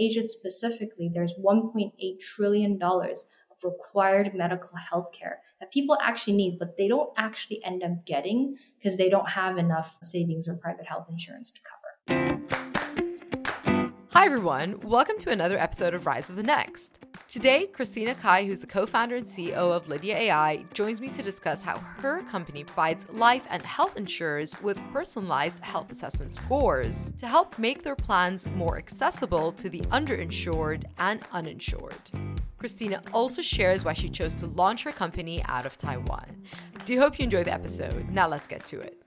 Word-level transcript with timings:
Asia 0.00 0.22
specifically, 0.22 1.10
there's 1.12 1.34
$1.8 1.34 1.92
trillion 2.20 2.82
of 2.82 3.18
required 3.62 4.32
medical 4.34 4.78
health 4.78 5.12
care 5.12 5.40
that 5.60 5.70
people 5.70 5.98
actually 6.00 6.32
need, 6.32 6.58
but 6.58 6.78
they 6.78 6.88
don't 6.88 7.10
actually 7.18 7.62
end 7.62 7.82
up 7.82 8.06
getting 8.06 8.56
because 8.78 8.96
they 8.96 9.10
don't 9.10 9.28
have 9.28 9.58
enough 9.58 9.98
savings 10.02 10.48
or 10.48 10.56
private 10.56 10.86
health 10.86 11.06
insurance 11.10 11.50
to 11.50 11.60
cover. 11.60 11.76
Hi, 14.12 14.24
everyone. 14.24 14.80
Welcome 14.80 15.18
to 15.18 15.30
another 15.30 15.58
episode 15.58 15.92
of 15.92 16.06
Rise 16.06 16.30
of 16.30 16.36
the 16.36 16.42
Next. 16.44 17.04
Today, 17.30 17.68
Christina 17.68 18.16
Cai, 18.16 18.44
who's 18.44 18.58
the 18.58 18.66
co 18.66 18.86
founder 18.86 19.14
and 19.14 19.24
CEO 19.24 19.52
of 19.52 19.88
Lydia 19.88 20.16
AI, 20.16 20.64
joins 20.74 21.00
me 21.00 21.10
to 21.10 21.22
discuss 21.22 21.62
how 21.62 21.78
her 21.78 22.24
company 22.24 22.64
provides 22.64 23.08
life 23.10 23.46
and 23.50 23.62
health 23.62 23.96
insurers 23.96 24.60
with 24.62 24.82
personalized 24.92 25.62
health 25.62 25.92
assessment 25.92 26.32
scores 26.32 27.12
to 27.18 27.28
help 27.28 27.56
make 27.56 27.84
their 27.84 27.94
plans 27.94 28.48
more 28.48 28.78
accessible 28.78 29.52
to 29.52 29.68
the 29.68 29.78
underinsured 29.92 30.82
and 30.98 31.22
uninsured. 31.30 32.10
Christina 32.58 33.00
also 33.14 33.42
shares 33.42 33.84
why 33.84 33.92
she 33.92 34.08
chose 34.08 34.34
to 34.40 34.48
launch 34.48 34.82
her 34.82 34.90
company 34.90 35.40
out 35.44 35.66
of 35.66 35.78
Taiwan. 35.78 36.26
Do 36.84 36.98
hope 36.98 37.20
you 37.20 37.22
enjoy 37.22 37.44
the 37.44 37.54
episode. 37.54 38.10
Now, 38.10 38.26
let's 38.26 38.48
get 38.48 38.64
to 38.64 38.80
it. 38.80 39.00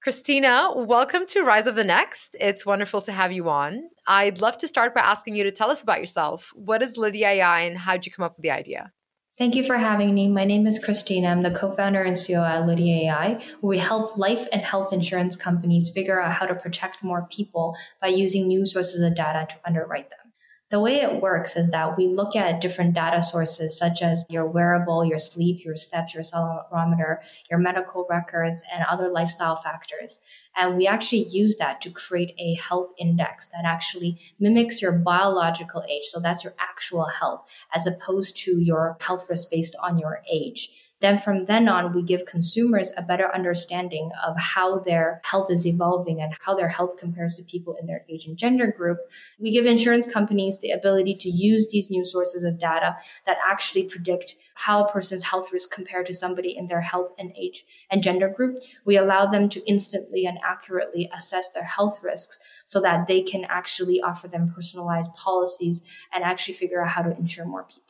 Christina, 0.00 0.70
welcome 0.76 1.26
to 1.26 1.42
Rise 1.42 1.66
of 1.66 1.74
the 1.74 1.82
Next. 1.82 2.36
It's 2.40 2.64
wonderful 2.64 3.00
to 3.02 3.10
have 3.10 3.32
you 3.32 3.48
on. 3.48 3.88
I'd 4.06 4.40
love 4.40 4.56
to 4.58 4.68
start 4.68 4.94
by 4.94 5.00
asking 5.00 5.34
you 5.34 5.42
to 5.42 5.50
tell 5.50 5.72
us 5.72 5.82
about 5.82 5.98
yourself. 5.98 6.52
What 6.54 6.82
is 6.82 6.96
Lydia 6.96 7.26
AI 7.28 7.62
and 7.62 7.76
how 7.76 7.94
did 7.94 8.06
you 8.06 8.12
come 8.12 8.24
up 8.24 8.36
with 8.36 8.44
the 8.44 8.52
idea? 8.52 8.92
Thank 9.36 9.56
you 9.56 9.64
for 9.64 9.76
having 9.76 10.14
me. 10.14 10.28
My 10.28 10.44
name 10.44 10.68
is 10.68 10.78
Christina. 10.78 11.26
I'm 11.28 11.42
the 11.42 11.50
co-founder 11.50 12.00
and 12.00 12.14
CEO 12.14 12.48
at 12.48 12.64
Lydia 12.64 13.10
AI. 13.10 13.34
Where 13.60 13.70
we 13.70 13.78
help 13.78 14.16
life 14.16 14.46
and 14.52 14.62
health 14.62 14.92
insurance 14.92 15.34
companies 15.34 15.90
figure 15.90 16.22
out 16.22 16.32
how 16.32 16.46
to 16.46 16.54
protect 16.54 17.02
more 17.02 17.26
people 17.28 17.74
by 18.00 18.06
using 18.06 18.46
new 18.46 18.66
sources 18.66 19.02
of 19.02 19.16
data 19.16 19.48
to 19.52 19.56
underwrite 19.66 20.10
them. 20.10 20.27
The 20.70 20.80
way 20.80 20.96
it 20.96 21.22
works 21.22 21.56
is 21.56 21.70
that 21.70 21.96
we 21.96 22.08
look 22.08 22.36
at 22.36 22.60
different 22.60 22.92
data 22.92 23.22
sources 23.22 23.78
such 23.78 24.02
as 24.02 24.26
your 24.28 24.46
wearable, 24.46 25.02
your 25.02 25.16
sleep, 25.16 25.64
your 25.64 25.76
steps, 25.76 26.12
your 26.12 26.22
accelerometer, 26.22 27.18
your 27.48 27.58
medical 27.58 28.06
records, 28.10 28.62
and 28.70 28.84
other 28.84 29.08
lifestyle 29.08 29.56
factors. 29.56 30.20
And 30.54 30.76
we 30.76 30.86
actually 30.86 31.26
use 31.30 31.56
that 31.56 31.80
to 31.82 31.90
create 31.90 32.34
a 32.38 32.54
health 32.54 32.92
index 32.98 33.46
that 33.46 33.64
actually 33.64 34.20
mimics 34.38 34.82
your 34.82 34.92
biological 34.92 35.84
age. 35.88 36.04
So 36.04 36.20
that's 36.20 36.44
your 36.44 36.54
actual 36.58 37.04
health 37.04 37.48
as 37.74 37.86
opposed 37.86 38.36
to 38.44 38.60
your 38.60 38.98
health 39.00 39.24
risk 39.30 39.50
based 39.50 39.76
on 39.82 39.96
your 39.96 40.20
age. 40.30 40.68
Then 41.00 41.18
from 41.18 41.44
then 41.44 41.68
on, 41.68 41.94
we 41.94 42.02
give 42.02 42.26
consumers 42.26 42.90
a 42.96 43.02
better 43.02 43.32
understanding 43.32 44.10
of 44.26 44.36
how 44.36 44.80
their 44.80 45.20
health 45.24 45.50
is 45.50 45.64
evolving 45.66 46.20
and 46.20 46.34
how 46.40 46.54
their 46.54 46.68
health 46.68 46.96
compares 46.96 47.36
to 47.36 47.44
people 47.44 47.76
in 47.80 47.86
their 47.86 48.04
age 48.08 48.26
and 48.26 48.36
gender 48.36 48.66
group. 48.66 48.98
We 49.38 49.52
give 49.52 49.64
insurance 49.64 50.12
companies 50.12 50.58
the 50.58 50.72
ability 50.72 51.14
to 51.16 51.28
use 51.28 51.70
these 51.70 51.90
new 51.90 52.04
sources 52.04 52.42
of 52.42 52.58
data 52.58 52.96
that 53.26 53.38
actually 53.48 53.84
predict 53.84 54.34
how 54.54 54.84
a 54.84 54.92
person's 54.92 55.22
health 55.22 55.52
risk 55.52 55.70
compared 55.70 56.06
to 56.06 56.14
somebody 56.14 56.56
in 56.56 56.66
their 56.66 56.80
health 56.80 57.12
and 57.16 57.32
age 57.36 57.64
and 57.90 58.02
gender 58.02 58.28
group. 58.28 58.58
We 58.84 58.96
allow 58.96 59.26
them 59.26 59.48
to 59.50 59.64
instantly 59.68 60.26
and 60.26 60.38
accurately 60.42 61.08
assess 61.16 61.52
their 61.52 61.64
health 61.64 62.02
risks 62.02 62.40
so 62.64 62.80
that 62.80 63.06
they 63.06 63.22
can 63.22 63.44
actually 63.44 64.00
offer 64.00 64.26
them 64.26 64.52
personalized 64.52 65.14
policies 65.14 65.84
and 66.12 66.24
actually 66.24 66.54
figure 66.54 66.82
out 66.82 66.90
how 66.90 67.02
to 67.02 67.16
insure 67.16 67.46
more 67.46 67.62
people. 67.62 67.87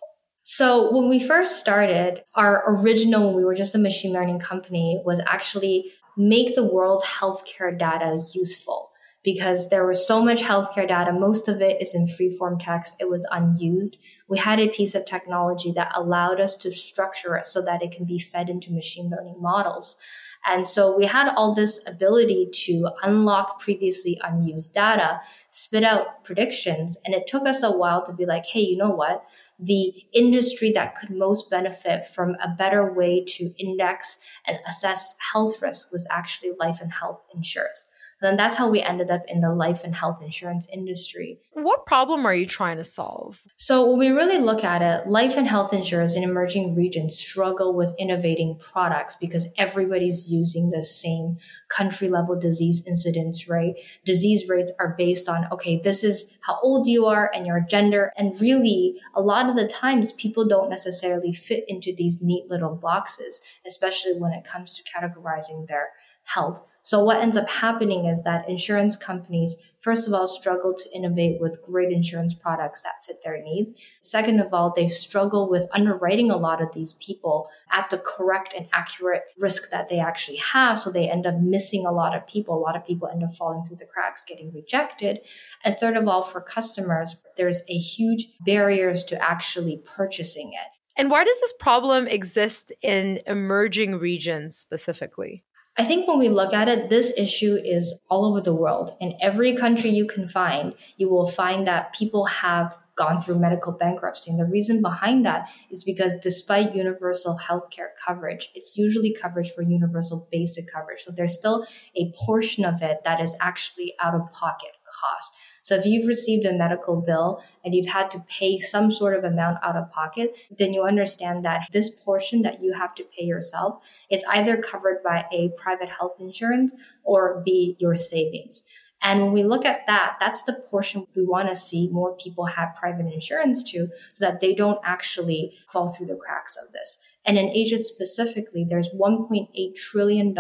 So 0.51 0.91
when 0.91 1.11
we 1.11 1.21
first 1.21 1.59
started, 1.59 2.25
our 2.35 2.65
original, 2.67 3.27
when 3.27 3.37
we 3.37 3.45
were 3.45 3.55
just 3.55 3.75
a 3.75 3.79
machine 3.79 4.15
learning 4.15 4.39
company, 4.39 4.99
was 5.05 5.21
actually 5.27 5.93
make 6.17 6.55
the 6.55 6.65
world's 6.65 7.05
healthcare 7.05 7.79
data 7.79 8.23
useful 8.33 8.91
because 9.23 9.69
there 9.69 9.87
was 9.87 10.07
so 10.07 10.25
much 10.25 10.41
healthcare 10.41 10.89
data. 10.89 11.13
Most 11.13 11.49
of 11.49 11.61
it 11.61 11.83
is 11.83 11.95
in 11.95 12.09
free 12.09 12.31
form 12.31 12.59
text. 12.59 12.95
It 12.99 13.11
was 13.11 13.29
unused. 13.31 13.99
We 14.27 14.39
had 14.39 14.59
a 14.59 14.71
piece 14.71 14.95
of 14.95 15.05
technology 15.05 15.71
that 15.73 15.93
allowed 15.95 16.41
us 16.41 16.57
to 16.59 16.73
structure 16.73 17.37
it 17.37 17.45
so 17.45 17.61
that 17.61 17.83
it 17.83 17.91
can 17.91 18.07
be 18.07 18.19
fed 18.19 18.49
into 18.49 18.73
machine 18.73 19.11
learning 19.11 19.37
models. 19.39 19.99
And 20.47 20.67
so 20.67 20.97
we 20.97 21.05
had 21.05 21.29
all 21.29 21.55
this 21.55 21.87
ability 21.87 22.49
to 22.65 22.89
unlock 23.03 23.61
previously 23.61 24.19
unused 24.25 24.73
data, 24.73 25.21
spit 25.51 25.85
out 25.85 26.25
predictions. 26.25 26.97
And 27.05 27.15
it 27.15 27.27
took 27.27 27.47
us 27.47 27.63
a 27.63 27.77
while 27.77 28.03
to 28.07 28.15
be 28.15 28.25
like, 28.25 28.47
hey, 28.47 28.61
you 28.61 28.79
know 28.79 28.91
what? 28.91 29.25
The 29.59 29.93
industry 30.13 30.71
that 30.73 30.95
could 30.95 31.11
most 31.11 31.51
benefit 31.51 32.05
from 32.05 32.37
a 32.43 32.49
better 32.49 32.93
way 32.93 33.25
to 33.27 33.53
index 33.59 34.19
and 34.47 34.59
assess 34.67 35.17
health 35.33 35.61
risk 35.61 35.91
was 35.91 36.07
actually 36.11 36.53
life 36.61 36.81
and 36.81 36.93
health 36.93 37.25
insurers. 37.35 37.91
So 38.19 38.27
then 38.27 38.37
that's 38.37 38.57
how 38.57 38.69
we 38.69 38.83
ended 38.83 39.13
up 39.13 39.23
in 39.29 39.41
the 39.41 39.55
life 39.55 39.85
and 39.85 39.95
health 39.95 40.21
insurance 40.25 40.67
industry. 40.73 41.39
What 41.53 41.87
problem 41.87 42.27
are 42.27 42.35
you 42.35 42.47
trying 42.47 42.79
to 42.79 42.85
solve? 42.85 43.45
So 43.55 43.89
when 43.89 43.99
we 44.01 44.09
really 44.09 44.39
look 44.39 44.65
at 44.65 44.83
it, 44.83 45.07
life 45.07 45.37
and 45.37 45.47
health 45.47 45.73
insurers 45.73 46.17
in 46.17 46.25
emerging 46.25 46.75
regions 46.75 47.17
struggle 47.17 47.73
with 47.73 47.95
innovating 47.97 48.59
products 48.59 49.15
because 49.15 49.47
everybody's 49.57 50.33
using 50.33 50.71
the 50.71 50.83
same 50.83 51.39
country 51.69 52.09
level 52.09 52.37
disease 52.37 52.85
incidence, 52.89 53.49
right? 53.49 53.75
Disease 54.05 54.49
rates 54.49 54.73
are 54.81 54.97
based 54.99 55.29
on, 55.29 55.47
okay, 55.53 55.79
this 55.79 56.03
is 56.03 56.37
how 56.41 56.59
old 56.61 56.89
you 56.89 57.07
are 57.07 57.31
and 57.33 57.47
your 57.47 57.61
gender. 57.61 58.13
And 58.17 58.35
really, 58.41 58.97
a 59.15 59.23
lot 59.23 59.49
of 59.49 59.55
the 59.55 59.69
times 59.69 60.11
people 60.11 60.45
don't 60.45 60.71
necessarily 60.71 61.33
fit 61.33 61.63
into 61.69 61.95
these 61.95 62.21
neat 62.21 62.51
little 62.51 62.75
boxes, 62.75 63.41
especially 63.65 64.15
when 64.19 64.33
it 64.33 64.43
comes 64.43 64.75
to 64.75 64.83
categorizing 64.83 65.69
their 65.69 65.91
health. 66.29 66.63
So 66.83 67.05
what 67.05 67.21
ends 67.21 67.37
up 67.37 67.51
happening 67.51 68.07
is 68.07 68.23
that 68.23 68.49
insurance 68.49 68.97
companies, 68.97 69.59
first 69.79 70.09
of 70.09 70.15
all, 70.15 70.27
struggle 70.27 70.73
to 70.73 70.97
innovate 70.97 71.39
with 71.39 71.63
great 71.63 71.93
insurance 71.93 72.33
products 72.33 72.81
that 72.81 73.05
fit 73.05 73.19
their 73.23 73.43
needs. 73.43 73.75
Second 74.01 74.41
of 74.41 74.55
all, 74.55 74.73
they 74.75 74.89
struggle 74.89 75.51
with 75.51 75.67
underwriting 75.73 76.31
a 76.31 76.39
lot 76.39 76.63
of 76.63 76.73
these 76.73 76.95
people 76.95 77.51
at 77.71 77.91
the 77.91 77.99
correct 77.99 78.55
and 78.57 78.69
accurate 78.73 79.25
risk 79.39 79.71
that 79.71 79.91
they 79.91 79.99
actually 79.99 80.39
have. 80.39 80.81
So 80.81 80.91
they 80.91 81.11
end 81.11 81.27
up 81.27 81.39
missing 81.39 81.85
a 81.85 81.93
lot 81.93 82.17
of 82.17 82.27
people. 82.27 82.57
A 82.57 82.65
lot 82.65 82.75
of 82.75 82.87
people 82.87 83.09
end 83.09 83.23
up 83.23 83.35
falling 83.35 83.65
through 83.65 83.77
the 83.77 83.85
cracks, 83.85 84.25
getting 84.25 84.51
rejected. 84.53 85.21
And 85.65 85.77
third 85.77 85.97
of 85.97 86.09
all, 86.09 86.23
for 86.23 86.41
customers, 86.41 87.17
there's 87.37 87.61
a 87.69 87.77
huge 87.77 88.29
barriers 88.41 89.05
to 89.07 89.23
actually 89.23 89.83
purchasing 89.85 90.53
it. 90.55 90.71
And 90.97 91.11
why 91.11 91.23
does 91.23 91.39
this 91.41 91.53
problem 91.61 92.09
exist 92.09 92.73
in 92.81 93.21
emerging 93.27 93.99
regions 93.99 94.57
specifically? 94.57 95.45
I 95.79 95.85
think 95.85 96.09
when 96.09 96.19
we 96.19 96.29
look 96.29 96.53
at 96.53 96.69
it, 96.69 96.91
this 96.91 97.13
issue 97.17 97.55
is 97.55 97.95
all 98.11 98.25
over 98.25 98.41
the 98.41 98.53
world. 98.53 98.91
In 99.01 99.17
every 99.21 99.55
country 99.55 99.91
you 99.91 100.09
can 100.09 100.27
find, 100.27 100.75
you 100.97 101.09
will 101.09 101.29
find 101.29 101.69
that 101.69 101.95
people 101.95 102.25
have 102.25 102.75
gone 102.97 103.21
through 103.21 103.39
medical 103.39 103.71
bankruptcy. 103.71 104.33
And 104.33 104.41
the 104.41 104.45
reason 104.45 104.83
behind 104.83 105.25
that 105.25 105.49
is 105.71 105.85
because 105.85 106.15
despite 106.21 106.75
universal 106.75 107.39
healthcare 107.41 107.91
coverage, 108.05 108.51
it's 108.57 108.77
usually 108.77 109.15
coverage 109.15 109.53
for 109.53 109.63
universal 109.63 110.29
basic 110.33 110.65
coverage. 110.67 111.03
So 111.03 111.13
there's 111.15 111.39
still 111.39 111.65
a 111.97 112.13
portion 112.27 112.65
of 112.65 112.83
it 112.83 113.05
that 113.05 113.21
is 113.21 113.37
actually 113.41 113.95
out 114.03 114.17
of 114.17 114.33
pocket 114.33 114.73
cost. 115.01 115.33
So 115.69 115.75
if 115.75 115.85
you've 115.85 116.07
received 116.07 116.47
a 116.47 116.55
medical 116.55 116.99
bill 116.99 117.43
and 117.63 117.75
you've 117.75 117.89
had 117.89 118.11
to 118.13 118.25
pay 118.27 118.57
some 118.57 118.91
sort 118.91 119.15
of 119.15 119.23
amount 119.23 119.59
out 119.63 119.77
of 119.77 119.91
pocket, 119.91 120.35
then 120.51 120.73
you 120.73 120.85
understand 120.85 121.45
that 121.45 121.69
this 121.73 121.91
portion 121.91 122.41
that 122.41 122.63
you 122.63 122.73
have 122.73 122.95
to 122.95 123.05
pay 123.05 123.27
yourself 123.27 123.87
is 124.11 124.25
either 124.33 124.57
covered 124.57 125.03
by 125.05 125.27
a 125.31 125.51
private 125.59 125.91
health 125.91 126.17
insurance 126.21 126.75
or 127.05 127.43
be 127.45 127.77
your 127.79 127.97
savings. 127.97 128.63
And 129.03 129.21
when 129.21 129.33
we 129.33 129.45
look 129.45 129.67
at 129.67 129.87
that, 129.87 130.17
that's 130.19 130.43
the 130.43 130.55
portion 130.71 131.07
we 131.15 131.23
want 131.23 131.51
to 131.51 131.55
see 131.57 131.91
more 131.93 132.17
people 132.17 132.47
have 132.47 132.75
private 132.75 133.13
insurance 133.13 133.63
to 133.71 133.89
so 134.11 134.25
that 134.25 134.41
they 134.41 134.55
don't 134.55 134.81
actually 134.85 135.53
fall 135.71 135.89
through 135.89 136.07
the 136.07 136.17
cracks 136.17 136.57
of 136.57 136.73
this. 136.73 136.99
And 137.27 137.37
in 137.37 137.51
Asia 137.51 137.77
specifically, 137.77 138.65
there's 138.65 138.89
$1.8 138.91 139.75
trillion 139.75 140.35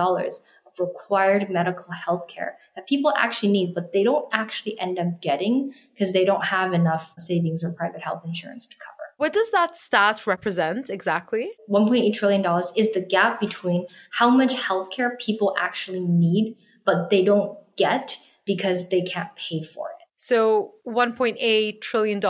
required 0.80 1.50
medical 1.50 1.92
health 1.92 2.26
care 2.28 2.56
that 2.74 2.88
people 2.88 3.12
actually 3.16 3.52
need, 3.52 3.74
but 3.74 3.92
they 3.92 4.02
don't 4.02 4.26
actually 4.32 4.78
end 4.78 4.98
up 4.98 5.20
getting 5.20 5.72
because 5.94 6.12
they 6.12 6.24
don't 6.24 6.46
have 6.46 6.72
enough 6.72 7.14
savings 7.18 7.64
or 7.64 7.72
private 7.72 8.02
health 8.02 8.24
insurance 8.24 8.66
to 8.66 8.76
cover. 8.76 8.94
What 9.16 9.32
does 9.32 9.50
that 9.50 9.76
stat 9.76 10.26
represent 10.28 10.90
exactly? 10.90 11.50
$1.8 11.68 12.12
trillion 12.14 12.44
is 12.76 12.92
the 12.92 13.00
gap 13.00 13.40
between 13.40 13.86
how 14.12 14.30
much 14.30 14.54
healthcare 14.54 15.18
people 15.18 15.56
actually 15.58 16.00
need, 16.00 16.56
but 16.84 17.10
they 17.10 17.24
don't 17.24 17.58
get 17.76 18.18
because 18.46 18.90
they 18.90 19.02
can't 19.02 19.34
pay 19.34 19.62
for 19.62 19.88
it. 19.88 19.94
So 20.20 20.74
$1.8 20.86 21.80
trillion 21.80 22.20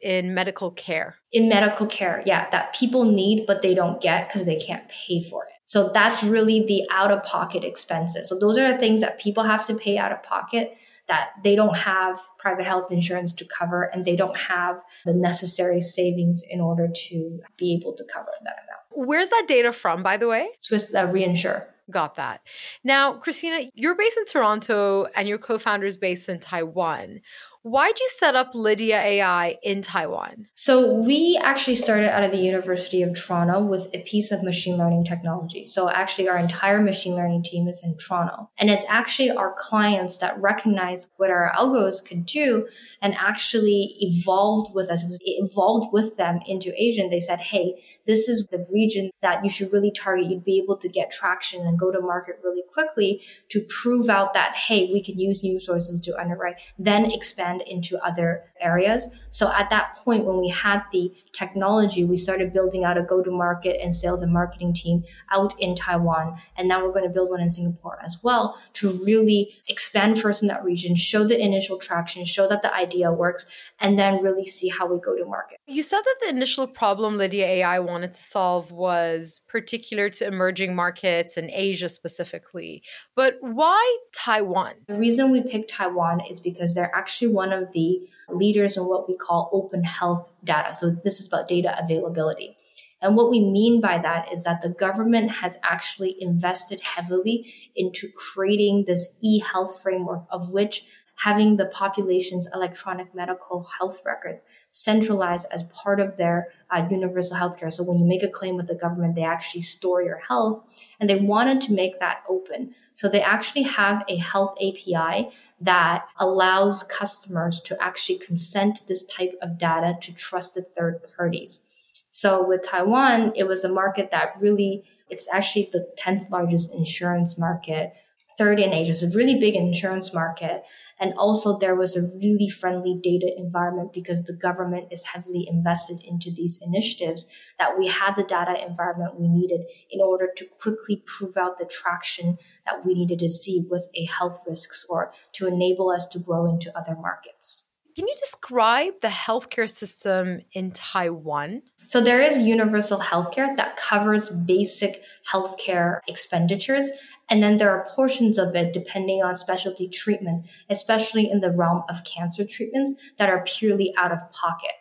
in 0.00 0.34
medical 0.34 0.70
care. 0.70 1.16
In 1.32 1.48
medical 1.48 1.86
care, 1.86 2.22
yeah, 2.26 2.48
that 2.50 2.74
people 2.74 3.04
need, 3.04 3.46
but 3.46 3.62
they 3.62 3.74
don't 3.74 4.00
get 4.00 4.28
because 4.28 4.44
they 4.44 4.56
can't 4.56 4.88
pay 4.88 5.22
for 5.22 5.44
it. 5.44 5.52
So 5.66 5.90
that's 5.92 6.22
really 6.22 6.64
the 6.64 6.84
out 6.90 7.10
of 7.10 7.22
pocket 7.24 7.64
expenses. 7.64 8.28
So 8.28 8.38
those 8.38 8.56
are 8.56 8.72
the 8.72 8.78
things 8.78 9.00
that 9.02 9.18
people 9.18 9.42
have 9.42 9.66
to 9.66 9.74
pay 9.74 9.98
out 9.98 10.12
of 10.12 10.22
pocket 10.22 10.76
that 11.08 11.30
they 11.44 11.54
don't 11.54 11.76
have 11.76 12.20
private 12.38 12.66
health 12.66 12.90
insurance 12.90 13.32
to 13.32 13.44
cover 13.44 13.84
and 13.84 14.04
they 14.04 14.16
don't 14.16 14.36
have 14.36 14.82
the 15.04 15.12
necessary 15.12 15.80
savings 15.80 16.42
in 16.48 16.60
order 16.60 16.88
to 16.88 17.40
be 17.56 17.74
able 17.74 17.92
to 17.94 18.04
cover 18.12 18.30
that 18.42 18.56
amount. 18.64 19.08
Where's 19.08 19.28
that 19.28 19.44
data 19.46 19.72
from, 19.72 20.02
by 20.02 20.16
the 20.16 20.26
way? 20.26 20.48
Swiss 20.58 20.92
uh, 20.94 21.06
reinsure. 21.06 21.66
Got 21.88 22.16
that. 22.16 22.40
Now, 22.82 23.12
Christina, 23.12 23.70
you're 23.74 23.94
based 23.94 24.16
in 24.16 24.24
Toronto 24.24 25.06
and 25.14 25.28
your 25.28 25.38
co 25.38 25.58
founder 25.58 25.86
is 25.86 25.96
based 25.96 26.28
in 26.28 26.40
Taiwan. 26.40 27.20
Why'd 27.66 27.98
you 27.98 28.08
set 28.10 28.36
up 28.36 28.54
Lydia 28.54 28.96
AI 29.02 29.58
in 29.60 29.82
Taiwan? 29.82 30.46
So, 30.54 30.94
we 30.94 31.36
actually 31.42 31.74
started 31.74 32.14
out 32.14 32.22
of 32.22 32.30
the 32.30 32.36
University 32.36 33.02
of 33.02 33.20
Toronto 33.20 33.60
with 33.60 33.88
a 33.92 34.02
piece 34.02 34.30
of 34.30 34.44
machine 34.44 34.76
learning 34.76 35.02
technology. 35.02 35.64
So, 35.64 35.90
actually, 35.90 36.28
our 36.28 36.38
entire 36.38 36.80
machine 36.80 37.16
learning 37.16 37.42
team 37.42 37.66
is 37.66 37.80
in 37.82 37.96
Toronto. 37.96 38.50
And 38.56 38.70
it's 38.70 38.84
actually 38.88 39.32
our 39.32 39.52
clients 39.58 40.18
that 40.18 40.40
recognize 40.40 41.08
what 41.16 41.28
our 41.28 41.50
algos 41.56 41.96
could 42.06 42.24
do 42.24 42.68
and 43.02 43.16
actually 43.16 43.96
evolved 43.98 44.72
with 44.72 44.88
us, 44.88 45.04
evolved 45.22 45.92
with 45.92 46.16
them 46.16 46.38
into 46.46 46.72
Asia. 46.80 47.02
And 47.02 47.12
they 47.12 47.18
said, 47.18 47.40
hey, 47.40 47.82
this 48.06 48.28
is 48.28 48.46
the 48.46 48.64
region 48.72 49.10
that 49.22 49.42
you 49.42 49.50
should 49.50 49.72
really 49.72 49.90
target. 49.90 50.30
You'd 50.30 50.44
be 50.44 50.62
able 50.62 50.76
to 50.76 50.88
get 50.88 51.10
traction 51.10 51.66
and 51.66 51.76
go 51.76 51.90
to 51.90 52.00
market 52.00 52.36
really 52.44 52.62
quickly 52.72 53.22
to 53.48 53.66
prove 53.82 54.08
out 54.08 54.34
that, 54.34 54.54
hey, 54.54 54.88
we 54.92 55.02
can 55.02 55.18
use 55.18 55.42
new 55.42 55.58
sources 55.58 55.98
to 56.02 56.16
underwrite, 56.16 56.58
then 56.78 57.10
expand 57.10 57.55
expand 57.56 57.76
into 57.76 58.02
other 58.04 58.44
areas. 58.60 59.08
So 59.30 59.52
at 59.52 59.70
that 59.70 59.96
point, 59.96 60.24
when 60.24 60.38
we 60.40 60.48
had 60.48 60.82
the 60.92 61.12
technology, 61.32 62.04
we 62.04 62.16
started 62.16 62.52
building 62.52 62.84
out 62.84 62.96
a 62.96 63.02
go 63.02 63.22
to 63.22 63.30
market 63.30 63.78
and 63.82 63.94
sales 63.94 64.22
and 64.22 64.32
marketing 64.32 64.72
team 64.72 65.04
out 65.32 65.58
in 65.60 65.74
Taiwan. 65.74 66.38
And 66.56 66.68
now 66.68 66.82
we're 66.82 66.92
going 66.92 67.04
to 67.04 67.10
build 67.10 67.30
one 67.30 67.40
in 67.40 67.50
Singapore 67.50 67.98
as 68.02 68.18
well 68.22 68.58
to 68.74 68.88
really 69.04 69.54
expand 69.68 70.20
first 70.20 70.42
in 70.42 70.48
that 70.48 70.64
region, 70.64 70.96
show 70.96 71.24
the 71.24 71.38
initial 71.38 71.78
traction, 71.78 72.24
show 72.24 72.48
that 72.48 72.62
the 72.62 72.74
idea 72.74 73.12
works, 73.12 73.46
and 73.78 73.98
then 73.98 74.22
really 74.22 74.44
see 74.44 74.68
how 74.68 74.86
we 74.86 74.98
go 75.00 75.16
to 75.16 75.24
market. 75.24 75.58
You 75.66 75.82
said 75.82 76.00
that 76.00 76.16
the 76.22 76.28
initial 76.30 76.66
problem 76.66 77.16
Lydia 77.16 77.46
AI 77.46 77.78
wanted 77.80 78.12
to 78.12 78.22
solve 78.22 78.72
was 78.72 79.42
particular 79.48 80.08
to 80.10 80.26
emerging 80.26 80.74
markets 80.74 81.36
and 81.36 81.50
Asia 81.52 81.88
specifically. 81.88 82.82
But 83.14 83.36
why 83.40 83.98
Taiwan? 84.14 84.74
The 84.86 84.94
reason 84.94 85.30
we 85.30 85.42
picked 85.42 85.70
Taiwan 85.70 86.20
is 86.28 86.40
because 86.40 86.74
they're 86.74 86.94
actually 86.94 87.32
one 87.36 87.52
of 87.52 87.70
the 87.72 88.00
leaders 88.28 88.76
in 88.76 88.86
what 88.86 89.08
we 89.08 89.16
call 89.16 89.48
open 89.52 89.84
health 89.84 90.28
data. 90.42 90.74
So 90.74 90.90
this 90.90 91.20
is 91.20 91.28
about 91.28 91.46
data 91.46 91.78
availability. 91.78 92.56
And 93.00 93.14
what 93.14 93.30
we 93.30 93.40
mean 93.40 93.80
by 93.80 93.98
that 93.98 94.32
is 94.32 94.42
that 94.44 94.62
the 94.62 94.70
government 94.70 95.30
has 95.30 95.58
actually 95.62 96.16
invested 96.18 96.80
heavily 96.80 97.52
into 97.76 98.08
creating 98.16 98.84
this 98.86 99.16
e-health 99.22 99.80
framework 99.80 100.24
of 100.30 100.50
which 100.50 100.82
having 101.16 101.56
the 101.56 101.66
population's 101.66 102.46
electronic 102.54 103.14
medical 103.14 103.66
health 103.78 104.00
records 104.04 104.44
centralized 104.70 105.46
as 105.50 105.62
part 105.64 105.98
of 105.98 106.16
their 106.16 106.48
uh, 106.70 106.86
universal 106.90 107.36
healthcare. 107.36 107.72
So 107.72 107.82
when 107.82 107.98
you 107.98 108.04
make 108.04 108.22
a 108.22 108.28
claim 108.28 108.56
with 108.56 108.66
the 108.66 108.74
government, 108.74 109.14
they 109.14 109.22
actually 109.22 109.62
store 109.62 110.02
your 110.02 110.18
health 110.18 110.62
and 111.00 111.08
they 111.08 111.16
wanted 111.16 111.62
to 111.62 111.72
make 111.72 111.98
that 112.00 112.22
open. 112.28 112.74
So 112.92 113.08
they 113.08 113.22
actually 113.22 113.62
have 113.62 114.04
a 114.08 114.16
health 114.16 114.56
API 114.58 115.30
that 115.60 116.06
allows 116.18 116.82
customers 116.82 117.60
to 117.60 117.82
actually 117.82 118.18
consent 118.18 118.80
this 118.88 119.04
type 119.04 119.34
of 119.40 119.58
data 119.58 119.96
to 120.02 120.14
trusted 120.14 120.64
third 120.74 121.00
parties. 121.16 121.62
So 122.10 122.46
with 122.46 122.62
Taiwan, 122.62 123.32
it 123.36 123.44
was 123.44 123.64
a 123.64 123.72
market 123.72 124.10
that 124.10 124.34
really, 124.40 124.84
it's 125.08 125.28
actually 125.32 125.68
the 125.72 125.86
10th 125.98 126.30
largest 126.30 126.74
insurance 126.74 127.38
market, 127.38 127.92
third 128.36 128.60
in 128.60 128.72
Asia. 128.72 129.06
a 129.06 129.16
really 129.16 129.38
big 129.38 129.54
insurance 129.54 130.12
market. 130.12 130.62
And 130.98 131.12
also 131.16 131.58
there 131.58 131.74
was 131.74 131.96
a 131.96 132.18
really 132.18 132.48
friendly 132.48 132.98
data 133.02 133.32
environment 133.36 133.92
because 133.92 134.24
the 134.24 134.32
government 134.32 134.88
is 134.90 135.04
heavily 135.04 135.46
invested 135.48 136.00
into 136.04 136.30
these 136.30 136.58
initiatives 136.62 137.26
that 137.58 137.78
we 137.78 137.86
had 137.86 138.14
the 138.14 138.22
data 138.22 138.54
environment 138.66 139.18
we 139.18 139.28
needed 139.28 139.62
in 139.90 140.00
order 140.00 140.28
to 140.36 140.46
quickly 140.60 141.02
prove 141.04 141.36
out 141.36 141.58
the 141.58 141.64
traction 141.64 142.38
that 142.64 142.84
we 142.84 142.94
needed 142.94 143.18
to 143.18 143.28
see 143.28 143.66
with 143.70 143.88
a 143.94 144.04
health 144.04 144.40
risk 144.46 144.72
score 144.72 145.12
to 145.32 145.46
enable 145.46 145.90
us 145.90 146.06
to 146.06 146.18
grow 146.18 146.46
into 146.48 146.76
other 146.76 146.96
markets. 146.96 147.72
Can 147.94 148.06
you 148.06 148.14
describe 148.18 149.00
the 149.00 149.08
healthcare 149.08 149.70
system 149.70 150.42
in 150.52 150.70
Taiwan? 150.70 151.62
So 151.88 152.00
there 152.00 152.20
is 152.20 152.42
universal 152.42 152.98
healthcare 152.98 153.56
that 153.56 153.76
covers 153.76 154.28
basic 154.28 155.02
healthcare 155.32 156.00
expenditures. 156.08 156.90
And 157.28 157.42
then 157.42 157.56
there 157.56 157.70
are 157.70 157.86
portions 157.94 158.38
of 158.38 158.54
it 158.54 158.72
depending 158.72 159.22
on 159.22 159.34
specialty 159.34 159.88
treatments, 159.88 160.42
especially 160.70 161.30
in 161.30 161.40
the 161.40 161.50
realm 161.50 161.82
of 161.88 162.04
cancer 162.04 162.44
treatments 162.44 162.92
that 163.18 163.28
are 163.28 163.42
purely 163.44 163.92
out 163.96 164.12
of 164.12 164.18
pocket. 164.30 164.72